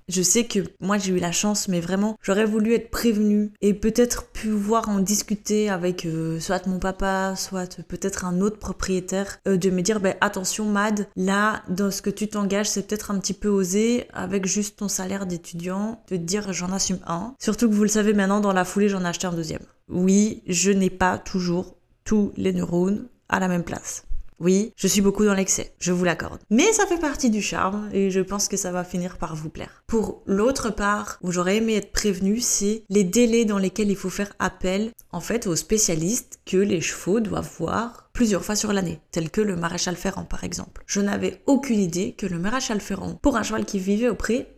Je 0.07 0.21
sais 0.21 0.45
que 0.45 0.59
moi 0.79 0.99
j'ai 0.99 1.13
eu 1.13 1.19
la 1.19 1.31
chance, 1.31 1.67
mais 1.67 1.79
vraiment 1.79 2.15
j'aurais 2.21 2.45
voulu 2.45 2.75
être 2.75 2.91
prévenue 2.91 3.51
et 3.61 3.73
peut-être 3.73 4.27
pouvoir 4.27 4.87
en 4.87 4.99
discuter 4.99 5.67
avec 5.67 6.05
euh, 6.05 6.39
soit 6.39 6.67
mon 6.67 6.77
papa, 6.77 7.33
soit 7.35 7.81
peut-être 7.87 8.23
un 8.23 8.39
autre 8.39 8.59
propriétaire, 8.59 9.39
euh, 9.47 9.57
de 9.57 9.71
me 9.71 9.81
dire 9.81 9.99
ben 9.99 10.15
attention 10.21 10.65
Mad, 10.65 11.07
là 11.15 11.63
dans 11.69 11.89
ce 11.89 12.03
que 12.03 12.11
tu 12.11 12.27
t'engages 12.27 12.69
c'est 12.69 12.85
peut-être 12.87 13.09
un 13.09 13.17
petit 13.17 13.33
peu 13.33 13.47
osé 13.47 14.05
avec 14.13 14.45
juste 14.45 14.77
ton 14.77 14.87
salaire 14.89 15.25
d'étudiant, 15.25 16.03
de 16.11 16.17
te 16.17 16.21
dire 16.21 16.53
j'en 16.53 16.71
assume 16.71 16.99
un. 17.07 17.33
Surtout 17.39 17.67
que 17.67 17.73
vous 17.73 17.81
le 17.81 17.89
savez 17.89 18.13
maintenant 18.13 18.41
dans 18.41 18.53
la 18.53 18.63
foulée 18.63 18.89
j'en 18.89 19.03
ai 19.03 19.07
acheté 19.07 19.25
un 19.25 19.33
deuxième. 19.33 19.65
Oui, 19.89 20.43
je 20.45 20.69
n'ai 20.69 20.91
pas 20.91 21.17
toujours 21.17 21.77
tous 22.03 22.31
les 22.37 22.53
neurones 22.53 23.07
à 23.27 23.39
la 23.39 23.47
même 23.47 23.63
place. 23.63 24.05
Oui, 24.39 24.73
je 24.75 24.87
suis 24.87 25.01
beaucoup 25.01 25.23
dans 25.23 25.33
l'excès, 25.33 25.73
je 25.79 25.91
vous 25.91 26.03
l'accorde. 26.03 26.41
Mais 26.49 26.71
ça 26.73 26.85
fait 26.85 26.99
partie 26.99 27.29
du 27.29 27.41
charme 27.41 27.89
et 27.93 28.11
je 28.11 28.19
pense 28.19 28.47
que 28.47 28.57
ça 28.57 28.71
va 28.71 28.83
finir 28.83 29.17
par 29.17 29.35
vous 29.35 29.49
plaire. 29.49 29.83
Pour 29.87 30.23
l'autre 30.25 30.69
part, 30.69 31.17
où 31.21 31.31
j'aurais 31.31 31.57
aimé 31.57 31.75
être 31.75 31.91
prévenu, 31.91 32.39
c'est 32.39 32.83
les 32.89 33.03
délais 33.03 33.45
dans 33.45 33.57
lesquels 33.57 33.89
il 33.89 33.95
faut 33.95 34.09
faire 34.09 34.33
appel, 34.39 34.91
en 35.11 35.21
fait, 35.21 35.47
aux 35.47 35.55
spécialistes 35.55 36.39
que 36.45 36.57
les 36.57 36.81
chevaux 36.81 37.21
doivent 37.21 37.51
voir 37.59 38.09
plusieurs 38.13 38.43
fois 38.43 38.55
sur 38.55 38.73
l'année, 38.73 38.99
tel 39.11 39.29
que 39.29 39.41
le 39.41 39.55
maréchal 39.55 39.95
Ferrand 39.95 40.23
par 40.23 40.43
exemple. 40.43 40.83
Je 40.87 41.01
n'avais 41.01 41.41
aucune 41.45 41.79
idée 41.79 42.13
que 42.13 42.25
le 42.25 42.39
maréchal 42.39 42.79
Ferrand, 42.79 43.15
pour 43.21 43.35
un 43.35 43.43
cheval 43.43 43.65
qui 43.65 43.77
vivait 43.77 44.09
au 44.09 44.15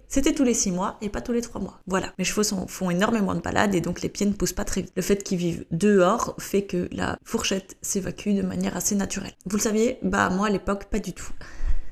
C'était 0.09 0.33
tous 0.33 0.43
les 0.43 0.53
six 0.53 0.71
mois 0.71 0.97
et 1.01 1.09
pas 1.09 1.21
tous 1.21 1.33
les 1.33 1.41
trois 1.41 1.59
mois. 1.59 1.79
Voilà. 1.85 2.13
Mes 2.17 2.23
chevaux 2.23 2.43
font 2.67 2.89
énormément 2.89 3.35
de 3.35 3.41
balades 3.41 3.75
et 3.75 3.81
donc 3.81 4.01
les 4.01 4.09
pieds 4.09 4.25
ne 4.25 4.31
poussent 4.31 4.53
pas 4.53 4.63
très 4.63 4.81
vite. 4.81 4.93
Le 4.95 5.01
fait 5.01 5.21
qu'ils 5.21 5.37
vivent 5.37 5.65
dehors 5.71 6.35
fait 6.39 6.63
que 6.63 6.87
la 6.91 7.17
fourchette 7.23 7.75
s'évacue 7.81 8.29
de 8.29 8.41
manière 8.41 8.77
assez 8.77 8.95
naturelle. 8.95 9.33
Vous 9.45 9.57
le 9.57 9.61
saviez 9.61 9.99
Bah 10.03 10.29
moi 10.29 10.47
à 10.47 10.49
l'époque 10.49 10.85
pas 10.85 10.99
du 10.99 11.13
tout. 11.13 11.29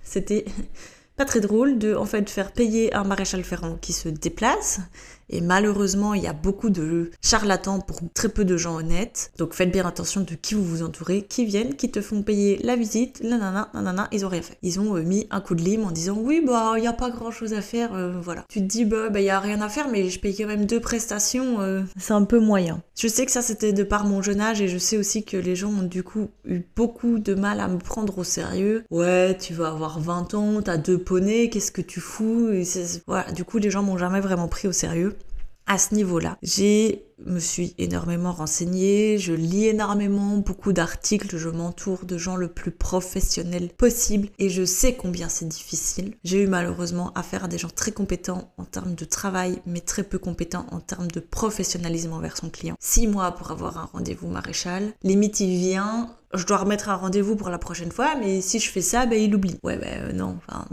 C'était 0.01 0.45
pas 1.17 1.25
très 1.25 1.41
drôle 1.41 1.77
de 1.77 1.93
en 1.93 2.05
fait 2.05 2.29
faire 2.29 2.53
payer 2.53 2.93
un 2.93 3.03
maréchal 3.03 3.43
ferrant 3.43 3.75
qui 3.75 3.91
se 3.91 4.07
déplace 4.07 4.79
et 5.29 5.41
malheureusement, 5.41 6.13
il 6.13 6.23
y 6.23 6.27
a 6.27 6.33
beaucoup 6.33 6.69
de 6.69 7.11
charlatans 7.21 7.79
pour 7.79 7.99
très 8.13 8.29
peu 8.29 8.45
de 8.45 8.57
gens 8.57 8.75
honnêtes. 8.75 9.31
Donc 9.37 9.53
faites 9.53 9.71
bien 9.71 9.85
attention 9.85 10.21
de 10.21 10.35
qui 10.35 10.53
vous 10.53 10.63
vous 10.63 10.83
entourez, 10.83 11.23
qui 11.23 11.45
viennent, 11.45 11.75
qui 11.75 11.89
te 11.89 12.01
font 12.01 12.21
payer 12.21 12.59
la 12.63 12.75
visite, 12.75 13.21
nanana, 13.23 13.69
nanana, 13.73 14.07
ils 14.11 14.25
ont 14.25 14.29
rien 14.29 14.41
fait. 14.41 14.57
Ils 14.61 14.79
ont 14.79 14.95
euh, 14.95 15.01
mis 15.01 15.27
un 15.31 15.41
coup 15.41 15.55
de 15.55 15.61
lime 15.61 15.83
en 15.83 15.91
disant 15.91 16.17
oui, 16.17 16.43
bah, 16.45 16.73
il 16.77 16.81
n'y 16.81 16.87
a 16.87 16.93
pas 16.93 17.09
grand 17.09 17.31
chose 17.31 17.53
à 17.53 17.61
faire, 17.61 17.93
euh, 17.93 18.19
voilà. 18.21 18.45
Tu 18.49 18.59
te 18.59 18.65
dis, 18.65 18.85
bah, 18.85 19.09
il 19.15 19.23
y 19.23 19.29
a 19.29 19.39
rien 19.39 19.61
à 19.61 19.69
faire, 19.69 19.87
mais 19.89 20.09
je 20.09 20.19
paye 20.19 20.35
quand 20.35 20.47
même 20.47 20.65
deux 20.65 20.79
prestations, 20.79 21.59
euh, 21.61 21.81
c'est 21.97 22.13
un 22.13 22.23
peu 22.23 22.39
moyen. 22.39 22.81
Je 22.97 23.07
sais 23.07 23.25
que 23.25 23.31
ça, 23.31 23.41
c'était 23.41 23.73
de 23.73 23.83
par 23.83 24.05
mon 24.05 24.21
jeune 24.21 24.41
âge 24.41 24.61
et 24.61 24.67
je 24.67 24.77
sais 24.77 24.97
aussi 24.97 25.23
que 25.23 25.37
les 25.37 25.55
gens 25.55 25.69
ont 25.69 25.83
du 25.83 26.03
coup 26.03 26.29
eu 26.45 26.61
beaucoup 26.75 27.19
de 27.19 27.33
mal 27.33 27.59
à 27.59 27.67
me 27.67 27.77
prendre 27.77 28.17
au 28.17 28.23
sérieux. 28.23 28.83
Ouais, 28.91 29.37
tu 29.37 29.53
vas 29.53 29.69
avoir 29.69 29.99
20 29.99 30.33
ans, 30.33 30.61
t'as 30.61 30.77
deux 30.77 30.97
poneys, 30.97 31.49
qu'est-ce 31.49 31.71
que 31.71 31.81
tu 31.81 31.99
fous? 31.99 32.49
Voilà, 33.07 33.31
du 33.31 33.43
coup, 33.43 33.57
les 33.57 33.69
gens 33.69 33.83
m'ont 33.83 33.97
jamais 33.97 34.21
vraiment 34.21 34.47
pris 34.47 34.67
au 34.67 34.71
sérieux 34.71 35.14
à 35.67 35.77
ce 35.77 35.95
niveau-là. 35.95 36.37
J'ai 36.41 37.05
me 37.25 37.39
suis 37.39 37.73
énormément 37.77 38.31
renseignée, 38.31 39.17
je 39.17 39.33
lis 39.33 39.67
énormément, 39.67 40.37
beaucoup 40.37 40.73
d'articles, 40.73 41.37
je 41.37 41.49
m'entoure 41.49 42.05
de 42.05 42.17
gens 42.17 42.35
le 42.35 42.47
plus 42.47 42.71
professionnels 42.71 43.69
possible 43.69 44.29
et 44.37 44.49
je 44.49 44.65
sais 44.65 44.95
combien 44.95 45.29
c'est 45.29 45.47
difficile. 45.47 46.15
J'ai 46.23 46.43
eu 46.43 46.47
malheureusement 46.47 47.11
affaire 47.13 47.45
à 47.45 47.47
des 47.47 47.57
gens 47.57 47.69
très 47.73 47.91
compétents 47.91 48.53
en 48.57 48.65
termes 48.65 48.95
de 48.95 49.05
travail, 49.05 49.61
mais 49.65 49.79
très 49.79 50.03
peu 50.03 50.19
compétents 50.19 50.65
en 50.71 50.79
termes 50.79 51.09
de 51.09 51.19
professionnalisme 51.19 52.13
envers 52.13 52.37
son 52.37 52.49
client. 52.49 52.75
Six 52.79 53.07
mois 53.07 53.31
pour 53.31 53.51
avoir 53.51 53.77
un 53.77 53.89
rendez-vous 53.91 54.27
maréchal. 54.27 54.93
Limite, 55.03 55.39
il 55.39 55.57
vient, 55.57 56.15
je 56.33 56.45
dois 56.45 56.57
remettre 56.57 56.89
un 56.89 56.95
rendez-vous 56.95 57.35
pour 57.35 57.49
la 57.49 57.57
prochaine 57.57 57.91
fois, 57.91 58.15
mais 58.15 58.41
si 58.41 58.59
je 58.59 58.69
fais 58.69 58.81
ça, 58.81 59.05
ben 59.05 59.21
il 59.21 59.33
oublie. 59.33 59.57
Ouais, 59.63 59.77
ben 59.77 60.15
non, 60.15 60.37
enfin, 60.37 60.65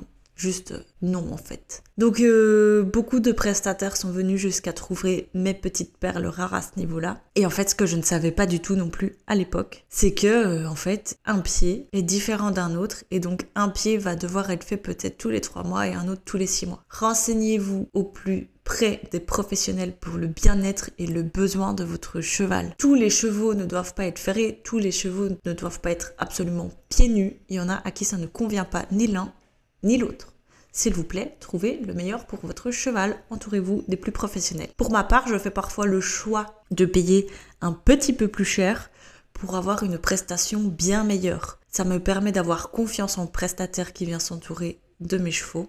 Juste 0.43 0.75
non 1.03 1.33
en 1.33 1.37
fait. 1.37 1.85
Donc 1.99 2.19
euh, 2.19 2.83
beaucoup 2.83 3.21
de 3.21 3.31
prestataires 3.31 3.97
sont 3.97 4.11
venus 4.11 4.41
jusqu'à 4.41 4.73
trouver 4.73 5.29
mes 5.35 5.55
petites 5.55 5.97
perles 5.97 6.27
rares 6.27 6.55
à 6.55 6.63
ce 6.63 6.71
niveau-là. 6.79 7.21
Et 7.37 7.47
en 7.47 7.51
fait 7.51 7.71
ce 7.71 7.77
que 7.77 7.87
je 7.87 7.97
ne 7.97 8.03
savais 8.03 8.33
pas 8.33 8.47
du 8.47 8.59
tout 8.59 8.75
non 8.75 8.91
plus 8.91 9.15
à 9.29 9.37
l'époque, 9.37 9.85
c'est 9.89 10.15
que 10.15 10.27
euh, 10.27 10.69
en 10.69 10.75
fait 10.75 11.17
un 11.27 11.39
pied 11.39 11.87
est 11.93 12.03
différent 12.03 12.51
d'un 12.51 12.75
autre 12.75 13.05
et 13.13 13.21
donc 13.21 13.47
un 13.55 13.69
pied 13.69 13.99
va 13.99 14.17
devoir 14.17 14.51
être 14.51 14.65
fait 14.65 14.77
peut-être 14.77 15.17
tous 15.17 15.31
les 15.31 15.41
trois 15.41 15.63
mois 15.63 15.87
et 15.87 15.95
un 15.95 16.09
autre 16.09 16.23
tous 16.25 16.39
les 16.39 16.49
six 16.49 16.67
mois. 16.67 16.83
Renseignez-vous 16.91 17.89
au 17.95 18.03
plus 18.03 18.49
près 18.65 19.01
des 19.13 19.21
professionnels 19.21 19.95
pour 19.97 20.17
le 20.17 20.27
bien-être 20.27 20.91
et 20.99 21.07
le 21.07 21.23
besoin 21.23 21.73
de 21.73 21.85
votre 21.85 22.21
cheval. 22.21 22.75
Tous 22.79 22.97
les 22.97 23.11
chevaux 23.11 23.55
ne 23.55 23.65
doivent 23.65 23.95
pas 23.95 24.07
être 24.07 24.19
ferrés, 24.19 24.61
tous 24.65 24.79
les 24.79 24.91
chevaux 24.91 25.29
ne 25.45 25.53
doivent 25.53 25.81
pas 25.81 25.93
être 25.93 26.15
absolument 26.19 26.69
pieds 26.89 27.09
nus. 27.09 27.37
Il 27.49 27.55
y 27.55 27.61
en 27.61 27.69
a 27.69 27.81
à 27.85 27.93
qui 27.93 28.05
ça 28.05 28.17
ne 28.17 28.27
convient 28.27 28.65
pas 28.65 28.87
ni 28.91 29.07
l'un 29.07 29.33
ni 29.85 29.99
l'autre. 29.99 30.32
S'il 30.75 30.95
vous 30.95 31.05
plaît, 31.05 31.37
trouvez 31.39 31.79
le 31.81 31.93
meilleur 31.93 32.25
pour 32.25 32.39
votre 32.43 32.71
cheval, 32.71 33.17
entourez-vous 33.29 33.85
des 33.89 33.99
plus 33.99 34.11
professionnels. 34.11 34.71
Pour 34.79 34.91
ma 34.91 35.05
part, 35.05 35.29
je 35.29 35.39
fais 35.39 35.51
parfois 35.51 35.87
le 35.87 36.01
choix 36.01 36.65
de 36.71 36.87
payer 36.87 37.31
un 37.61 37.73
petit 37.73 38.15
peu 38.15 38.27
plus 38.27 38.47
cher 38.47 38.91
pour 39.35 39.55
avoir 39.55 39.83
une 39.83 39.99
prestation 39.99 40.61
bien 40.61 41.05
meilleure. 41.05 41.59
Ça 41.69 41.85
me 41.85 42.01
permet 42.01 42.33
d'avoir 42.33 42.71
confiance 42.71 43.19
en 43.19 43.27
prestataire 43.27 43.93
qui 43.93 44.07
vient 44.07 44.19
s'entourer 44.19 44.81
de 45.01 45.19
mes 45.19 45.31
chevaux. 45.31 45.69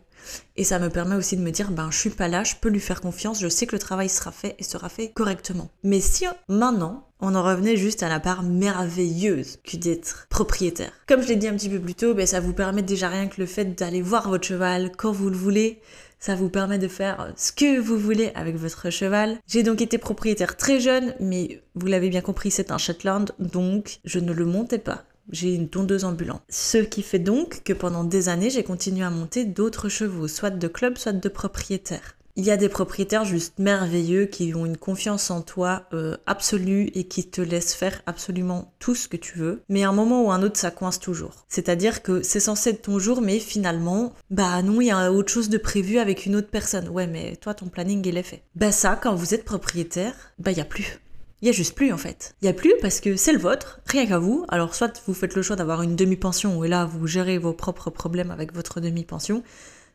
Et 0.55 0.63
ça 0.63 0.79
me 0.79 0.89
permet 0.89 1.15
aussi 1.15 1.35
de 1.35 1.41
me 1.41 1.51
dire, 1.51 1.71
ben 1.71 1.91
je 1.91 1.97
suis 1.97 2.09
pas 2.09 2.29
là, 2.29 2.45
je 2.45 2.55
peux 2.55 2.69
lui 2.69 2.79
faire 2.79 3.01
confiance, 3.01 3.41
je 3.41 3.47
sais 3.49 3.67
que 3.67 3.75
le 3.75 3.79
travail 3.79 4.07
sera 4.07 4.31
fait 4.31 4.55
et 4.57 4.63
sera 4.63 4.87
fait 4.87 5.11
correctement. 5.11 5.69
Mais 5.83 5.99
si 5.99 6.25
maintenant, 6.47 7.09
on 7.23 7.35
en 7.35 7.43
revenait 7.43 7.77
juste 7.77 8.03
à 8.03 8.09
la 8.09 8.19
part 8.19 8.43
merveilleuse 8.43 9.57
que 9.63 9.77
d'être 9.77 10.27
propriétaire. 10.29 10.91
Comme 11.07 11.21
je 11.21 11.29
l'ai 11.29 11.37
dit 11.37 11.47
un 11.47 11.55
petit 11.55 11.69
peu 11.69 11.79
plus 11.79 11.95
tôt, 11.95 12.13
ben, 12.13 12.27
ça 12.27 12.41
vous 12.41 12.53
permet 12.53 12.81
déjà 12.81 13.07
rien 13.07 13.27
que 13.27 13.39
le 13.39 13.47
fait 13.47 13.65
d'aller 13.79 14.01
voir 14.01 14.29
votre 14.29 14.45
cheval 14.45 14.91
quand 14.97 15.13
vous 15.13 15.29
le 15.29 15.37
voulez. 15.37 15.79
Ça 16.19 16.35
vous 16.35 16.49
permet 16.49 16.79
de 16.79 16.89
faire 16.89 17.33
ce 17.37 17.53
que 17.53 17.79
vous 17.79 17.97
voulez 17.97 18.31
avec 18.35 18.57
votre 18.57 18.89
cheval. 18.89 19.37
J'ai 19.47 19.63
donc 19.63 19.81
été 19.81 19.97
propriétaire 19.97 20.57
très 20.57 20.81
jeune, 20.81 21.15
mais 21.21 21.61
vous 21.75 21.87
l'avez 21.87 22.09
bien 22.09 22.21
compris, 22.21 22.51
c'est 22.51 22.71
un 22.71 22.77
Shetland, 22.77 23.31
donc 23.39 23.99
je 24.03 24.19
ne 24.19 24.33
le 24.33 24.45
montais 24.45 24.79
pas 24.79 25.05
j'ai 25.31 25.55
une 25.55 25.69
tondeuse 25.69 26.03
ambulante. 26.03 26.43
Ce 26.49 26.77
qui 26.77 27.01
fait 27.01 27.17
donc 27.17 27.63
que 27.63 27.71
pendant 27.71 28.03
des 28.03 28.27
années, 28.27 28.49
j'ai 28.49 28.63
continué 28.63 29.05
à 29.05 29.09
monter 29.09 29.45
d'autres 29.45 29.87
chevaux, 29.87 30.27
soit 30.27 30.49
de 30.49 30.67
club, 30.67 30.97
soit 30.97 31.13
de 31.13 31.29
propriétaires. 31.29 32.17
Il 32.35 32.45
y 32.45 32.49
a 32.49 32.57
des 32.57 32.67
propriétaires 32.67 33.25
juste 33.25 33.59
merveilleux 33.59 34.25
qui 34.25 34.55
ont 34.55 34.65
une 34.65 34.77
confiance 34.77 35.29
en 35.29 35.41
toi 35.43 35.83
euh, 35.93 36.17
absolue 36.25 36.89
et 36.95 37.03
qui 37.03 37.29
te 37.29 37.41
laissent 37.41 37.75
faire 37.75 38.01
absolument 38.07 38.73
tout 38.79 38.95
ce 38.95 39.07
que 39.07 39.17
tu 39.17 39.37
veux. 39.37 39.61
Mais 39.69 39.83
à 39.83 39.89
un 39.89 39.93
moment 39.93 40.23
ou 40.23 40.31
un 40.31 40.41
autre, 40.41 40.57
ça 40.57 40.71
coince 40.71 40.99
toujours. 40.99 41.45
C'est-à-dire 41.47 42.01
que 42.01 42.23
c'est 42.23 42.39
censé 42.39 42.71
être 42.71 42.81
ton 42.81 42.97
jour, 42.97 43.21
mais 43.21 43.37
finalement, 43.37 44.13
bah 44.31 44.63
non, 44.63 44.81
il 44.81 44.87
y 44.87 44.91
a 44.91 45.11
autre 45.11 45.31
chose 45.31 45.49
de 45.49 45.59
prévu 45.59 45.99
avec 45.99 46.25
une 46.25 46.35
autre 46.35 46.49
personne. 46.49 46.89
Ouais, 46.89 47.05
mais 47.05 47.35
toi, 47.35 47.53
ton 47.53 47.67
planning, 47.67 48.01
il 48.07 48.17
est 48.17 48.23
fait. 48.23 48.41
Bah 48.55 48.71
ça, 48.71 48.99
quand 48.99 49.13
vous 49.13 49.35
êtes 49.35 49.45
propriétaire, 49.45 50.15
bah 50.39 50.51
il 50.51 50.57
y 50.57 50.61
a 50.61 50.65
plus 50.65 50.99
il 51.43 51.47
y 51.47 51.49
a 51.49 51.51
juste 51.51 51.75
plus 51.75 51.91
en 51.91 51.97
fait. 51.97 52.35
Il 52.41 52.45
y 52.45 52.47
a 52.47 52.53
plus 52.53 52.73
parce 52.81 53.01
que 53.01 53.17
c'est 53.17 53.33
le 53.33 53.37
vôtre, 53.37 53.81
rien 53.85 54.05
qu'à 54.05 54.17
vous. 54.17 54.45
Alors 54.47 54.73
soit 54.73 55.03
vous 55.05 55.13
faites 55.13 55.35
le 55.35 55.41
choix 55.41 55.57
d'avoir 55.57 55.81
une 55.81 55.97
demi-pension 55.97 56.63
et 56.63 56.69
là 56.69 56.85
vous 56.85 57.05
gérez 57.05 57.37
vos 57.37 57.51
propres 57.51 57.89
problèmes 57.89 58.31
avec 58.31 58.53
votre 58.53 58.79
demi-pension, 58.79 59.43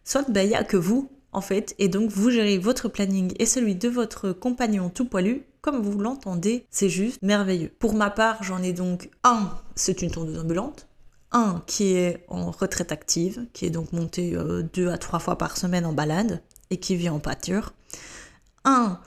soit 0.05 0.31
ben, 0.31 0.43
il 0.43 0.51
y 0.51 0.55
a 0.55 0.63
que 0.63 0.77
vous 0.77 1.11
en 1.39 1.41
fait 1.41 1.75
et 1.79 1.89
donc 1.89 2.11
vous 2.11 2.31
gérez 2.31 2.59
votre 2.59 2.89
planning 2.89 3.33
et 3.39 3.47
celui 3.47 3.77
de 3.77 3.89
votre 3.89 4.33
compagnon 4.33 4.91
tout 4.91 5.07
poilu 5.07 5.45
comme 5.61 5.83
vous 5.83 5.99
l'entendez, 5.99 6.67
c'est 6.71 6.89
juste 6.89 7.21
merveilleux. 7.23 7.71
Pour 7.79 7.95
ma 7.95 8.11
part, 8.11 8.43
j'en 8.43 8.63
ai 8.63 8.73
donc 8.73 9.11
un, 9.25 9.51
c'est 9.75 10.03
une 10.03 10.11
tondeuse 10.11 10.39
ambulante. 10.39 10.87
Un 11.31 11.63
qui 11.67 11.93
est 11.93 12.25
en 12.29 12.51
retraite 12.51 12.91
active, 12.91 13.45
qui 13.53 13.67
est 13.67 13.71
donc 13.71 13.93
monté 13.93 14.35
euh, 14.35 14.63
deux 14.73 14.89
à 14.89 14.99
trois 14.99 15.19
fois 15.19 15.37
par 15.37 15.57
semaine 15.57 15.85
en 15.85 15.93
balade 15.93 16.43
et 16.71 16.79
qui 16.79 16.97
vit 16.97 17.09
en 17.09 17.19
pâture. 17.19 17.75
Un 18.65 18.99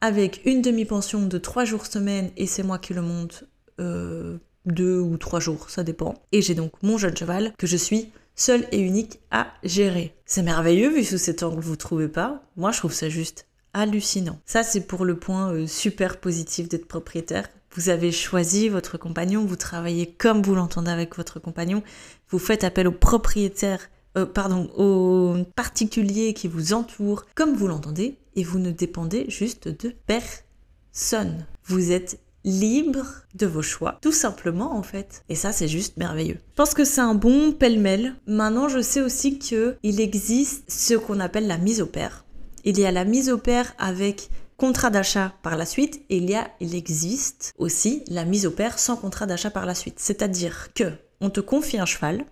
avec 0.00 0.42
une 0.44 0.60
demi-pension 0.60 1.26
de 1.26 1.38
3 1.38 1.64
jours 1.64 1.86
semaine 1.86 2.30
et 2.36 2.46
c'est 2.46 2.62
moi 2.62 2.78
qui 2.78 2.92
le 2.92 3.00
monte 3.00 3.44
euh, 3.80 4.36
2 4.66 5.00
ou 5.00 5.16
3 5.16 5.40
jours, 5.40 5.70
ça 5.70 5.82
dépend. 5.82 6.14
Et 6.30 6.42
j'ai 6.42 6.54
donc 6.54 6.72
mon 6.82 6.98
jeune 6.98 7.16
cheval 7.16 7.54
que 7.56 7.66
je 7.66 7.76
suis 7.76 8.12
seule 8.34 8.66
et 8.72 8.80
unique 8.80 9.20
à 9.30 9.48
gérer. 9.62 10.14
C'est 10.26 10.42
merveilleux 10.42 10.90
vu 10.90 11.04
sous 11.04 11.18
cet 11.18 11.42
angle, 11.42 11.60
vous 11.60 11.76
trouvez 11.76 12.08
pas? 12.08 12.42
Moi 12.56 12.72
je 12.72 12.78
trouve 12.78 12.92
ça 12.92 13.08
juste 13.08 13.46
hallucinant. 13.72 14.40
Ça 14.46 14.62
c'est 14.62 14.86
pour 14.86 15.04
le 15.04 15.18
point 15.18 15.52
euh, 15.52 15.66
super 15.66 16.20
positif 16.20 16.68
d'être 16.68 16.88
propriétaire. 16.88 17.48
Vous 17.72 17.88
avez 17.88 18.12
choisi 18.12 18.68
votre 18.68 18.98
compagnon, 18.98 19.44
vous 19.44 19.56
travaillez 19.56 20.06
comme 20.06 20.42
vous 20.42 20.54
l'entendez 20.54 20.90
avec 20.90 21.16
votre 21.16 21.40
compagnon, 21.40 21.82
vous 22.28 22.38
faites 22.38 22.62
appel 22.62 22.86
au 22.86 22.92
propriétaire 22.92 23.88
euh, 24.16 24.26
pardon, 24.26 24.70
aux 24.76 25.44
particuliers 25.56 26.34
qui 26.34 26.46
vous 26.46 26.72
entourent, 26.72 27.26
comme 27.34 27.54
vous 27.54 27.66
l'entendez, 27.66 28.16
et 28.36 28.44
vous 28.44 28.60
ne 28.60 28.70
dépendez 28.70 29.26
juste 29.28 29.66
de 29.66 29.92
personne. 30.06 31.46
Vous 31.64 31.90
êtes 31.90 32.20
libre 32.44 33.06
de 33.34 33.46
vos 33.46 33.62
choix, 33.62 33.98
tout 34.02 34.12
simplement 34.12 34.76
en 34.76 34.82
fait. 34.82 35.24
Et 35.28 35.34
ça, 35.34 35.52
c'est 35.52 35.68
juste 35.68 35.96
merveilleux. 35.96 36.38
Je 36.50 36.54
pense 36.56 36.74
que 36.74 36.84
c'est 36.84 37.00
un 37.00 37.14
bon 37.14 37.52
pêle-mêle. 37.52 38.14
Maintenant, 38.26 38.68
je 38.68 38.80
sais 38.80 39.00
aussi 39.00 39.38
que 39.38 39.76
il 39.82 40.00
existe 40.00 40.70
ce 40.70 40.94
qu'on 40.94 41.20
appelle 41.20 41.46
la 41.46 41.58
mise 41.58 41.80
au 41.80 41.86
pair. 41.86 42.24
Il 42.64 42.78
y 42.78 42.86
a 42.86 42.92
la 42.92 43.04
mise 43.04 43.30
au 43.30 43.38
pair 43.38 43.74
avec 43.78 44.28
contrat 44.56 44.90
d'achat 44.90 45.32
par 45.42 45.56
la 45.56 45.66
suite 45.66 46.02
et 46.08 46.18
il 46.18 46.30
y 46.30 46.34
a, 46.34 46.48
il 46.60 46.74
existe 46.74 47.52
aussi 47.58 48.04
la 48.08 48.24
mise 48.24 48.46
au 48.46 48.50
pair 48.50 48.78
sans 48.78 48.96
contrat 48.96 49.26
d'achat 49.26 49.50
par 49.50 49.66
la 49.66 49.74
suite. 49.74 49.98
C'est-à-dire 49.98 50.72
que 50.74 50.92
on 51.20 51.30
te 51.30 51.40
confie 51.40 51.78
un 51.78 51.86
cheval, 51.86 52.24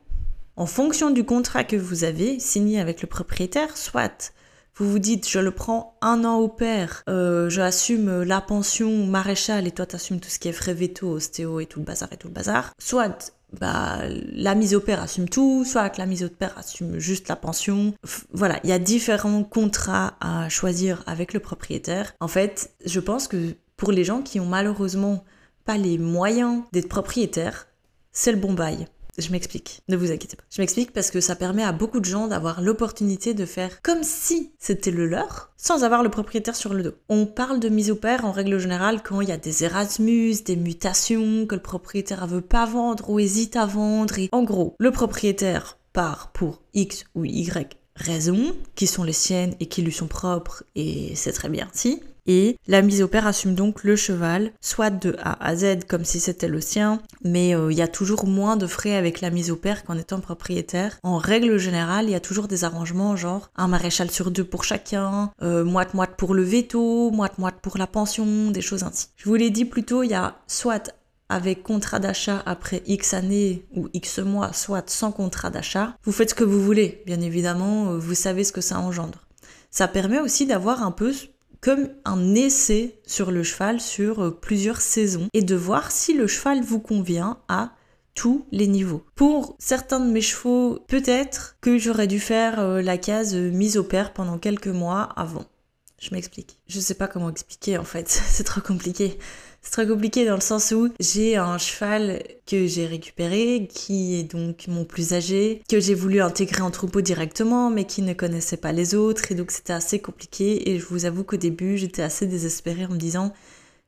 en 0.57 0.67
fonction 0.67 1.11
du 1.11 1.25
contrat 1.25 1.65
que 1.65 1.77
vous 1.77 2.05
avez 2.05 2.39
signé 2.39 2.79
avec 2.79 3.03
le 3.03 3.09
propriétaire, 3.09 3.77
soit 3.77 4.33
vous 4.77 4.91
vous 4.91 4.99
dites 4.99 5.29
je 5.29 5.39
le 5.39 5.51
prends 5.51 5.99
un 6.01 6.25
an 6.25 6.37
au 6.37 6.49
pair, 6.49 7.03
euh, 7.09 7.51
j'assume 7.51 8.23
la 8.23 8.41
pension 8.41 9.07
maréchal 9.07 9.67
et 9.67 9.71
toi 9.71 9.87
t'assumes 9.87 10.21
tout 10.21 10.31
ce 10.31 10.39
qui 10.39 10.49
est 10.49 10.53
frais 10.53 10.75
veto, 10.75 11.11
ostéo 11.11 11.61
et 11.61 11.67
tout 11.67 11.81
le 11.81 11.85
bazar 11.85 12.09
et 12.13 12.17
tout 12.17 12.29
le 12.29 12.35
bazar, 12.35 12.73
soit 12.79 13.35
bah, 13.61 13.99
la 14.33 14.55
mise 14.55 14.75
au 14.75 14.81
pair 14.81 15.01
assume 15.03 15.29
tout, 15.29 15.65
soit 15.65 15.97
la 15.99 16.07
mise 16.07 16.25
au 16.25 16.29
pair 16.29 16.57
assume 16.57 16.99
juste 16.99 17.29
la 17.29 17.37
pension. 17.37 17.95
voilà, 18.33 18.59
il 18.65 18.71
y 18.71 18.73
a 18.73 18.79
différents 18.79 19.45
contrats 19.45 20.15
à 20.21 20.49
choisir 20.49 21.03
avec 21.07 21.35
le 21.35 21.41
propriétaire. 21.41 22.15
En 22.21 22.29
fait, 22.29 22.71
je 22.85 23.01
pense 23.01 23.29
que 23.29 23.55
pour 23.77 23.93
les 23.93 24.05
gens 24.05 24.23
qui 24.23 24.41
ont 24.41 24.47
malheureusement 24.47 25.25
pas 25.65 25.77
les 25.77 25.99
moyens 25.99 26.63
d'être 26.73 26.89
propriétaires, 26.89 27.69
c'est 28.13 28.33
le 28.33 28.39
bon 28.39 28.53
bail. 28.53 28.87
Je 29.19 29.31
m'explique, 29.31 29.83
ne 29.89 29.97
vous 29.97 30.11
inquiétez 30.11 30.37
pas. 30.37 30.45
Je 30.51 30.63
m'explique 30.63 30.93
parce 30.93 31.11
que 31.11 31.21
ça 31.21 31.37
permet 31.37 31.63
à 31.63 31.73
beaucoup 31.73 32.01
de 32.01 32.05
gens 32.07 32.29
d'avoir 32.29 32.63
l'opportunité 32.63 33.35
de 33.35 33.45
faire 33.45 33.83
comme 33.83 34.03
si 34.03 34.53
c'était 34.59 34.91
le 34.91 35.07
leur, 35.07 35.51
sans 35.59 35.85
avoir 35.85 36.03
le 36.03 36.09
propriétaire 36.09 36.57
sur 36.57 36.73
le 36.73 36.83
dos. 36.83 36.95
On 37.11 37.27
parle 37.27 37.61
de 37.61 37.69
mise 37.69 37.91
au 37.91 37.97
pair 37.97 38.25
en 38.25 38.33
règle 38.33 38.59
générale 38.59 39.03
quand 39.03 39.21
il 39.21 39.29
y 39.29 39.33
a 39.33 39.37
des 39.37 39.65
Erasmus, 39.65 40.37
des 40.47 40.57
mutations, 40.57 41.47
que 41.47 41.55
le 41.55 41.63
propriétaire 41.63 42.27
veut 42.27 42.41
pas 42.41 42.65
vendre 42.65 43.11
ou 43.11 43.19
hésite 43.19 43.57
à 43.57 43.67
vendre. 43.67 44.19
Et 44.19 44.31
en 44.33 44.45
gros, 44.45 44.77
le 44.79 44.91
propriétaire 44.91 45.79
part 45.93 46.33
pour 46.33 46.63
X 46.73 47.05
ou 47.15 47.25
Y 47.27 47.77
raisons 47.95 48.57
qui 48.75 48.87
sont 48.87 49.05
les 49.05 49.13
siennes 49.13 49.55
et 49.61 49.67
qui 49.67 49.83
lui 49.83 49.93
sont 49.93 50.09
propres, 50.09 50.65
et 50.75 51.15
c'est 51.15 51.33
très 51.33 51.49
bien 51.49 51.69
si. 51.73 52.03
Et 52.27 52.59
la 52.67 52.83
mise 52.83 53.03
au 53.03 53.09
pair 53.09 53.27
assume 53.27 53.55
donc 53.55 53.83
le 53.83 53.97
cheval, 53.97 54.53
soit 54.61 54.91
de 54.91 55.17
A 55.23 55.45
à 55.45 55.57
Z 55.57 55.85
comme 55.89 56.05
si 56.05 56.21
c'était 56.21 56.49
le 56.49 56.61
sien, 56.61 57.01
mais 57.25 57.55
euh, 57.55 57.73
il 57.73 57.79
y 57.79 57.83
a 57.83 57.89
toujours 57.89 58.27
moins 58.27 58.57
de 58.57 58.67
frais 58.67 58.95
avec 58.95 59.21
la 59.21 59.31
mise 59.31 59.51
au 59.51 59.57
pair 59.57 59.85
qu'en 59.85 59.97
étant 59.97 60.21
propriétaire. 60.21 60.99
En 61.03 61.19
règle 61.19 61.59
générale, 61.59 62.07
il 62.07 62.13
y 62.13 62.17
a 62.17 62.21
toujours 62.21 62.49
des 62.49 62.65
arrangements 62.65 63.17
genre 63.17 63.51
un 63.57 63.69
maréchal 63.69 64.11
sur 64.11 64.31
deux 64.31 64.45
pour 64.45 64.65
chacun, 64.65 65.33
euh, 65.43 65.65
moite-moite 65.65 66.17
pour 66.17 66.35
le 66.35 66.43
veto, 66.43 67.11
moite-moite 67.11 67.57
pour 67.61 67.77
la 67.77 67.87
pension, 67.87 68.51
des 68.51 68.61
choses 68.61 68.85
ainsi. 68.85 69.09
Je 69.17 69.29
vous 69.29 69.35
l'ai 69.35 69.51
dit 69.51 69.65
plus 69.65 69.85
tôt, 69.85 70.03
il 70.03 70.11
y 70.11 70.15
a 70.15 70.37
soit 70.47 70.95
avec 71.29 71.63
contrat 71.63 71.99
d'achat 71.99 72.43
après 72.45 72.83
X 72.87 73.15
années 73.15 73.65
ou 73.75 73.89
X 73.95 74.19
mois, 74.19 74.53
soit 74.53 74.89
sans 74.91 75.13
contrat 75.13 75.51
d'achat. 75.51 75.97
Vous 76.05 76.13
faites 76.13 76.31
ce 76.31 76.35
que 76.35 76.45
vous 76.45 76.63
voulez, 76.63 77.03
bien 77.07 77.21
évidemment, 77.21 77.93
euh, 77.93 77.99
vous 77.99 78.15
savez 78.15 78.45
ce 78.45 78.53
que 78.53 78.61
ça 78.61 78.79
engendre. 78.79 79.25
Ça 79.71 79.89
permet 79.89 80.21
aussi 80.21 80.45
d'avoir 80.45 80.83
un 80.83 80.91
peu 80.91 81.15
comme 81.63 81.89
un 82.05 82.35
essai 82.35 83.01
sur 83.07 83.31
le 83.31 83.43
cheval 83.43 83.81
sur 83.81 84.21
euh, 84.21 84.31
plusieurs 84.31 84.83
saisons 84.83 85.29
et 85.33 85.43
de 85.43 85.55
voir 85.55 85.91
si 85.91 86.13
le 86.13 86.27
cheval 86.27 86.61
vous 86.61 86.81
convient 86.81 87.39
à 87.49 87.71
tous 88.15 88.45
les 88.53 88.67
niveaux. 88.67 89.05
Pour 89.15 89.57
certains 89.59 90.01
de 90.01 90.11
mes 90.11 90.21
chevaux, 90.21 90.81
peut-être 90.89 91.57
que 91.63 91.79
j'aurais 91.79 92.09
dû 92.09 92.21
faire 92.21 92.61
euh, 92.61 92.83
la 92.83 92.99
case 92.99 93.35
euh, 93.35 93.51
mise 93.51 93.79
au 93.79 93.85
pair 93.85 94.13
pendant 94.13 94.39
quelques 94.39 94.67
mois 94.67 95.03
avant. 95.17 95.45
Je 96.03 96.11
m'explique. 96.11 96.59
Je 96.67 96.81
sais 96.81 96.95
pas 96.95 97.07
comment 97.07 97.31
expliquer 97.31 97.79
en 97.79 97.85
fait, 97.85 98.09
c'est 98.09 98.43
trop 98.43 98.61
compliqué. 98.61 99.19
C'est 99.61 99.71
très 99.71 99.87
compliqué 99.87 100.27
dans 100.27 100.35
le 100.35 100.41
sens 100.41 100.73
où 100.73 100.89
j'ai 100.99 101.37
un 101.37 101.57
cheval 101.59 102.25
que 102.45 102.67
j'ai 102.67 102.87
récupéré, 102.87 103.69
qui 103.73 104.17
est 104.17 104.25
donc 104.25 104.67
mon 104.67 104.85
plus 104.85 105.13
âgé, 105.13 105.63
que 105.69 105.79
j'ai 105.79 105.95
voulu 105.95 106.21
intégrer 106.21 106.63
en 106.63 106.73
troupeau 106.73 107.01
directement, 107.01 107.71
mais 107.71 107.85
qui 107.85 108.03
ne 108.03 108.15
connaissait 108.15 108.57
pas 108.57 108.73
les 108.73 108.97
autres, 108.97 109.31
et 109.31 109.37
donc 109.37 109.53
c'était 109.53 109.73
assez 109.73 110.01
compliqué. 110.01 110.69
Et 110.69 110.81
je 110.81 110.87
vous 110.87 111.05
avoue 111.05 111.23
qu'au 111.23 111.37
début, 111.37 111.79
j'étais 111.79 112.03
assez 112.03 112.27
désespérée 112.27 112.87
en 112.87 112.91
me 112.91 112.97
disant, 112.97 113.33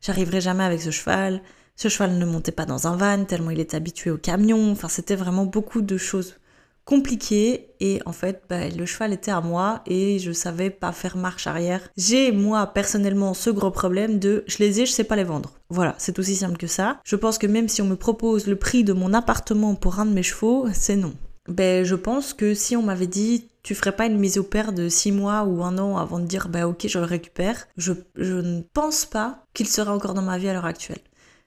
j'arriverai 0.00 0.40
jamais 0.40 0.62
avec 0.62 0.80
ce 0.80 0.92
cheval. 0.92 1.42
Ce 1.74 1.88
cheval 1.88 2.16
ne 2.16 2.24
montait 2.24 2.52
pas 2.52 2.66
dans 2.66 2.86
un 2.86 2.96
van, 2.96 3.24
tellement 3.24 3.50
il 3.50 3.58
est 3.58 3.74
habitué 3.74 4.12
au 4.12 4.18
camion. 4.18 4.70
Enfin, 4.70 4.88
c'était 4.88 5.16
vraiment 5.16 5.46
beaucoup 5.46 5.80
de 5.80 5.96
choses 5.96 6.36
compliqué 6.84 7.70
et 7.80 8.00
en 8.06 8.12
fait 8.12 8.42
bah, 8.48 8.68
le 8.68 8.86
cheval 8.86 9.12
était 9.12 9.30
à 9.30 9.40
moi 9.40 9.82
et 9.86 10.18
je 10.18 10.32
savais 10.32 10.70
pas 10.70 10.92
faire 10.92 11.16
marche 11.16 11.46
arrière. 11.46 11.88
J'ai 11.96 12.32
moi 12.32 12.66
personnellement 12.66 13.34
ce 13.34 13.50
gros 13.50 13.70
problème 13.70 14.18
de 14.18 14.44
je 14.46 14.58
les 14.58 14.80
ai, 14.80 14.86
je 14.86 14.92
sais 14.92 15.04
pas 15.04 15.16
les 15.16 15.24
vendre. 15.24 15.52
Voilà, 15.70 15.94
c'est 15.98 16.18
aussi 16.18 16.36
simple 16.36 16.56
que 16.56 16.66
ça. 16.66 17.00
Je 17.04 17.16
pense 17.16 17.38
que 17.38 17.46
même 17.46 17.68
si 17.68 17.82
on 17.82 17.86
me 17.86 17.96
propose 17.96 18.46
le 18.46 18.56
prix 18.56 18.84
de 18.84 18.92
mon 18.92 19.14
appartement 19.14 19.74
pour 19.74 19.98
un 19.98 20.06
de 20.06 20.12
mes 20.12 20.22
chevaux, 20.22 20.66
c'est 20.72 20.96
non. 20.96 21.14
Ben 21.48 21.84
je 21.84 21.94
pense 21.94 22.32
que 22.32 22.54
si 22.54 22.76
on 22.76 22.82
m'avait 22.82 23.06
dit 23.06 23.48
tu 23.62 23.74
ferais 23.74 23.96
pas 23.96 24.06
une 24.06 24.18
mise 24.18 24.36
au 24.36 24.42
pair 24.42 24.72
de 24.72 24.88
6 24.88 25.12
mois 25.12 25.44
ou 25.44 25.62
un 25.62 25.78
an 25.78 25.96
avant 25.96 26.18
de 26.18 26.26
dire 26.26 26.48
bah 26.48 26.68
ok 26.68 26.86
je 26.86 26.98
le 26.98 27.04
récupère, 27.04 27.66
je, 27.76 27.92
je 28.14 28.34
ne 28.34 28.60
pense 28.72 29.06
pas 29.06 29.44
qu'il 29.54 29.68
serait 29.68 29.90
encore 29.90 30.14
dans 30.14 30.22
ma 30.22 30.38
vie 30.38 30.48
à 30.48 30.52
l'heure 30.52 30.66
actuelle. 30.66 31.00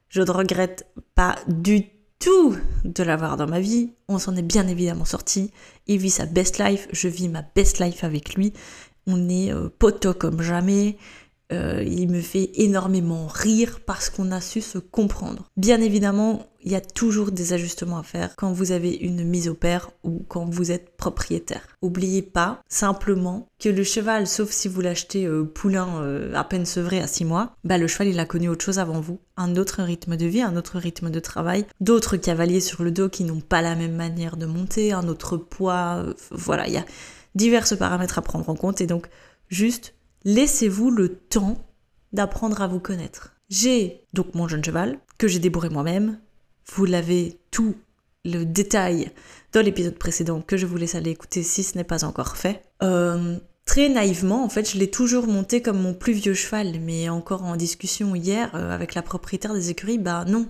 Je 0.10 0.22
ne 0.22 0.32
regrette 0.32 0.88
pas 1.16 1.36
du 1.48 1.97
tout 2.20 2.56
de 2.84 3.04
l'avoir 3.04 3.38
dans 3.38 3.48
ma 3.48 3.60
vie. 3.60 3.92
On 4.08 4.20
s'en 4.20 4.36
est 4.36 4.42
bien 4.42 4.68
évidemment 4.68 5.06
sorti. 5.06 5.52
Il 5.88 6.00
vit 6.00 6.10
sa 6.10 6.26
best 6.26 6.60
life, 6.60 6.88
je 6.92 7.08
vis 7.08 7.30
ma 7.30 7.44
best 7.56 7.80
life 7.80 8.04
avec 8.04 8.36
lui. 8.36 8.54
On 9.06 9.30
est 9.30 9.54
euh, 9.54 9.70
poteau 9.70 10.14
comme 10.14 10.42
jamais. 10.42 10.98
Euh, 11.54 11.82
il 11.86 12.10
me 12.10 12.20
fait 12.20 12.52
énormément 12.56 13.28
rire 13.28 13.80
parce 13.86 14.10
qu'on 14.10 14.32
a 14.32 14.42
su 14.42 14.62
se 14.62 14.80
comprendre. 14.80 15.50
Bien 15.56 15.80
évidemment, 15.80 16.46
il 16.68 16.72
y 16.72 16.76
a 16.76 16.82
toujours 16.82 17.32
des 17.32 17.54
ajustements 17.54 17.98
à 17.98 18.04
faire 18.04 18.36
quand 18.36 18.52
vous 18.52 18.74
avez 18.74 18.94
une 18.94 19.24
mise 19.24 19.48
au 19.48 19.54
pair 19.54 19.90
ou 20.04 20.26
quand 20.28 20.44
vous 20.44 20.70
êtes 20.70 20.98
propriétaire. 20.98 21.66
Oubliez 21.82 22.22
pas 22.22 22.62
simplement 22.68 23.48
que 23.58 23.70
le 23.70 23.86
cheval, 23.86 24.28
sauf 24.28 24.52
si 24.52 24.68
vous 24.68 24.82
l'achetez 24.82 25.26
euh, 25.26 25.46
poulain 25.46 26.02
euh, 26.02 26.34
à 26.34 26.44
peine 26.44 26.66
sevré 26.66 27.00
à 27.00 27.08
6 27.08 27.24
mois, 27.24 27.56
bah 27.64 27.78
le 27.78 27.88
cheval 27.88 28.10
il 28.10 28.20
a 28.20 28.26
connu 28.26 28.50
autre 28.50 28.66
chose 28.66 28.80
avant 28.80 29.00
vous, 29.00 29.18
un 29.38 29.56
autre 29.56 29.82
rythme 29.82 30.18
de 30.18 30.26
vie, 30.26 30.42
un 30.42 30.58
autre 30.58 30.78
rythme 30.78 31.10
de 31.10 31.22
travail, 31.22 31.66
d'autres 31.80 32.18
cavaliers 32.18 32.60
sur 32.60 32.84
le 32.84 32.92
dos 32.92 33.08
qui 33.08 33.24
n'ont 33.24 33.40
pas 33.40 33.62
la 33.62 33.76
même 33.76 33.96
manière 33.96 34.36
de 34.36 34.46
monter, 34.46 34.92
un 34.92 35.08
autre 35.08 35.38
poids, 35.38 36.04
voilà, 36.32 36.68
il 36.68 36.74
y 36.74 36.78
a 36.78 36.86
divers 37.34 37.78
paramètres 37.80 38.20
à 38.20 38.22
prendre 38.22 38.50
en 38.50 38.56
compte 38.56 38.82
et 38.82 38.88
donc 38.88 39.08
juste 39.48 39.94
laissez-vous 40.26 40.92
le 40.92 41.16
temps 41.16 41.66
d'apprendre 42.12 42.62
à 42.62 42.68
vous 42.68 42.82
connaître. 42.82 43.38
J'ai 43.50 44.04
donc 44.12 44.36
mon 44.36 44.50
jeune 44.50 44.66
cheval, 44.66 45.00
que 45.18 45.30
j'ai 45.30 45.40
débourré 45.40 45.70
moi-même. 45.70 46.20
Vous 46.74 46.86
l'avez 46.86 47.38
tout 47.52 47.76
le 48.26 48.44
détail 48.44 49.12
dans 49.54 49.62
l'épisode 49.62 49.98
précédent 49.98 50.42
que 50.42 50.58
je 50.58 50.66
vous 50.66 50.78
laisse 50.78 50.96
aller 50.96 51.12
écouter 51.12 51.44
si 51.44 51.64
ce 51.64 51.78
n'est 51.78 51.84
pas 51.84 52.04
encore 52.04 52.38
fait. 52.38 52.62
Euh, 52.84 53.38
très 53.66 53.90
naïvement, 53.90 54.44
en 54.44 54.50
fait, 54.50 54.72
je 54.72 54.78
l'ai 54.78 54.92
toujours 54.92 55.28
monté 55.28 55.62
comme 55.62 55.80
mon 55.80 55.94
plus 55.94 56.14
vieux 56.14 56.34
cheval, 56.34 56.80
mais 56.82 57.10
encore 57.10 57.44
en 57.44 57.56
discussion 57.56 58.16
hier 58.16 58.52
euh, 58.56 58.74
avec 58.74 58.96
la 58.96 59.02
propriétaire 59.02 59.54
des 59.54 59.70
écuries, 59.70 59.98
bah 59.98 60.26
non, 60.26 60.46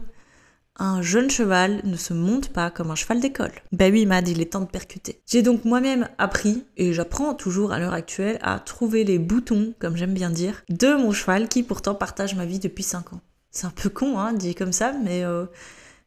un 0.79 1.01
jeune 1.01 1.29
cheval 1.29 1.81
ne 1.83 1.95
se 1.95 2.13
monte 2.13 2.49
pas 2.49 2.69
comme 2.69 2.91
un 2.91 2.95
cheval 2.95 3.19
d'école. 3.19 3.51
Ben 3.71 3.91
oui, 3.91 4.05
Mad, 4.05 4.27
il 4.27 4.41
est 4.41 4.53
temps 4.53 4.61
de 4.61 4.65
percuter. 4.65 5.21
J'ai 5.25 5.41
donc 5.41 5.65
moi-même 5.65 6.07
appris, 6.17 6.65
et 6.77 6.93
j'apprends 6.93 7.33
toujours 7.33 7.71
à 7.71 7.79
l'heure 7.79 7.93
actuelle, 7.93 8.39
à 8.41 8.59
trouver 8.59 9.03
les 9.03 9.19
boutons, 9.19 9.73
comme 9.79 9.97
j'aime 9.97 10.13
bien 10.13 10.29
dire, 10.29 10.63
de 10.69 10.95
mon 10.95 11.11
cheval 11.11 11.47
qui 11.47 11.63
pourtant 11.63 11.95
partage 11.95 12.35
ma 12.35 12.45
vie 12.45 12.59
depuis 12.59 12.83
5 12.83 13.13
ans. 13.13 13.21
C'est 13.51 13.65
un 13.65 13.71
peu 13.71 13.89
con, 13.89 14.19
hein, 14.19 14.33
dit 14.33 14.53
comme 14.53 14.73
ça, 14.73 14.93
mais 15.03 15.23
euh, 15.23 15.45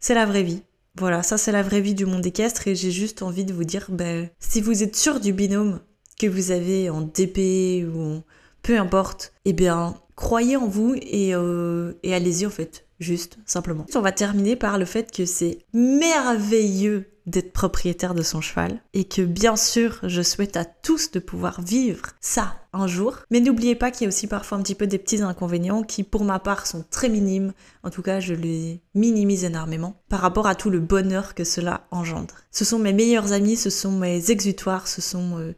c'est 0.01 0.15
la 0.15 0.27
vraie 0.27 0.43
vie. 0.43 0.63
Voilà, 0.97 1.23
ça 1.23 1.39
c'est 1.39 1.53
la 1.53 1.63
vraie 1.63 1.81
vie 1.81 1.95
du 1.95 2.07
monde 2.07 2.27
équestre 2.27 2.67
et 2.67 2.75
j'ai 2.75 2.91
juste 2.91 3.23
envie 3.23 3.45
de 3.45 3.53
vous 3.53 3.65
dire, 3.65 3.87
ben, 3.91 4.29
si 4.41 4.61
vous 4.61 4.83
êtes 4.83 4.97
sûr 4.97 5.21
du 5.21 5.33
binôme 5.33 5.81
que 6.19 6.27
vous 6.27 6.51
avez 6.51 6.91
en 6.91 7.03
DP 7.03 7.87
ou 7.87 8.23
peu 8.63 8.79
importe, 8.79 9.33
eh 9.45 9.53
bien, 9.53 9.95
croyez 10.17 10.57
en 10.57 10.67
vous 10.67 10.95
et, 11.01 11.35
euh, 11.35 11.93
et 12.03 12.15
allez-y 12.15 12.45
en 12.45 12.51
fait 12.51 12.87
juste, 12.99 13.39
simplement. 13.47 13.87
On 13.95 14.01
va 14.01 14.13
terminer 14.13 14.57
par 14.57 14.79
le 14.79 14.85
fait 14.85 15.11
que 15.11 15.25
c'est 15.25 15.59
merveilleux 15.73 17.10
d'être 17.31 17.53
propriétaire 17.53 18.14
de 18.14 18.23
son 18.23 18.40
cheval 18.40 18.83
et 18.93 19.05
que 19.05 19.23
bien 19.23 19.57
sûr 19.57 19.99
je 20.03 20.23
souhaite 20.23 20.57
à 20.57 20.64
tous 20.64 21.11
de 21.11 21.19
pouvoir 21.19 21.61
vivre 21.62 22.03
ça 22.21 22.57
un 22.73 22.87
jour. 22.87 23.19
Mais 23.31 23.40
n'oubliez 23.40 23.75
pas 23.75 23.90
qu'il 23.90 24.03
y 24.03 24.07
a 24.07 24.09
aussi 24.09 24.27
parfois 24.27 24.59
un 24.59 24.62
petit 24.62 24.75
peu 24.75 24.87
des 24.87 24.99
petits 24.99 25.23
inconvénients 25.23 25.83
qui 25.83 26.03
pour 26.03 26.25
ma 26.25 26.38
part 26.38 26.66
sont 26.66 26.85
très 26.90 27.09
minimes. 27.09 27.53
En 27.83 27.90
tout 27.90 28.03
cas 28.03 28.21
je 28.21 28.35
les 28.35 28.83
minimise 28.95 29.45
énormément 29.45 30.03
par 30.09 30.21
rapport 30.21 30.47
à 30.47 30.55
tout 30.55 30.71
le 30.71 30.81
bonheur 30.81 31.35
que 31.35 31.45
cela 31.45 31.87
engendre. 31.90 32.35
Ce 32.51 32.64
sont 32.64 32.79
mes 32.79 32.93
meilleurs 32.93 33.33
amis 33.33 33.57
ce 33.57 33.71
sont 33.71 33.93
mes 33.93 34.31
exutoires 34.31 34.88
ce 34.88 35.01
sont 35.01 35.38
euh, 35.38 35.55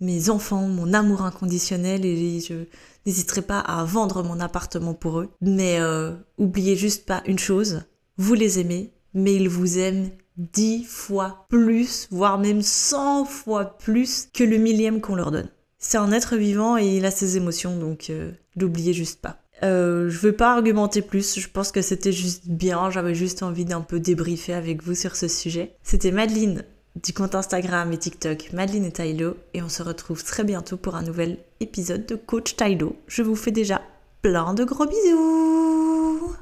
mes 0.00 0.30
enfants 0.30 0.68
mon 0.68 0.92
amour 0.92 1.22
inconditionnel 1.22 2.04
et 2.04 2.40
je 2.40 2.66
n'hésiterai 3.06 3.42
pas 3.42 3.60
à 3.60 3.84
vendre 3.84 4.22
mon 4.22 4.40
appartement 4.40 4.94
pour 4.94 5.20
eux. 5.20 5.30
Mais 5.40 5.78
euh, 5.80 6.12
oubliez 6.38 6.76
juste 6.76 7.06
pas 7.06 7.22
une 7.26 7.38
chose, 7.38 7.82
vous 8.16 8.34
les 8.34 8.58
aimez, 8.58 8.92
mais 9.14 9.34
ils 9.34 9.48
vous 9.48 9.78
aiment 9.78 10.10
dix 10.36 10.84
fois 10.84 11.46
plus, 11.48 12.08
voire 12.10 12.38
même 12.38 12.62
cent 12.62 13.24
fois 13.24 13.76
plus 13.78 14.28
que 14.32 14.44
le 14.44 14.56
millième 14.56 15.00
qu'on 15.00 15.14
leur 15.14 15.30
donne. 15.30 15.48
C'est 15.78 15.98
un 15.98 16.12
être 16.12 16.36
vivant 16.36 16.78
et 16.78 16.86
il 16.86 17.04
a 17.04 17.10
ses 17.10 17.36
émotions, 17.36 17.76
donc 17.76 18.08
euh, 18.10 18.30
l'oubliez 18.56 18.92
juste 18.92 19.20
pas. 19.20 19.38
Euh, 19.62 20.08
je 20.08 20.18
veux 20.18 20.32
pas 20.32 20.52
argumenter 20.52 21.02
plus, 21.02 21.38
je 21.38 21.48
pense 21.48 21.70
que 21.70 21.82
c'était 21.82 22.12
juste 22.12 22.48
bien, 22.48 22.90
j'avais 22.90 23.14
juste 23.14 23.42
envie 23.42 23.64
d'un 23.64 23.80
peu 23.80 24.00
débriefer 24.00 24.54
avec 24.54 24.82
vous 24.82 24.94
sur 24.94 25.14
ce 25.16 25.28
sujet. 25.28 25.76
C'était 25.82 26.10
Madeline 26.10 26.64
du 27.02 27.12
compte 27.12 27.34
Instagram 27.34 27.90
et 27.92 27.98
TikTok 27.98 28.52
Madeline 28.52 28.84
et 28.84 28.92
Tylo 28.92 29.36
et 29.54 29.62
on 29.62 29.68
se 29.68 29.82
retrouve 29.82 30.22
très 30.24 30.44
bientôt 30.44 30.76
pour 30.76 30.94
un 30.94 31.02
nouvel 31.02 31.38
épisode 31.60 32.06
de 32.06 32.16
Coach 32.16 32.56
Tylo. 32.56 32.96
Je 33.06 33.22
vous 33.22 33.36
fais 33.36 33.50
déjà 33.50 33.80
plein 34.20 34.54
de 34.54 34.64
gros 34.64 34.86
bisous 34.86 36.36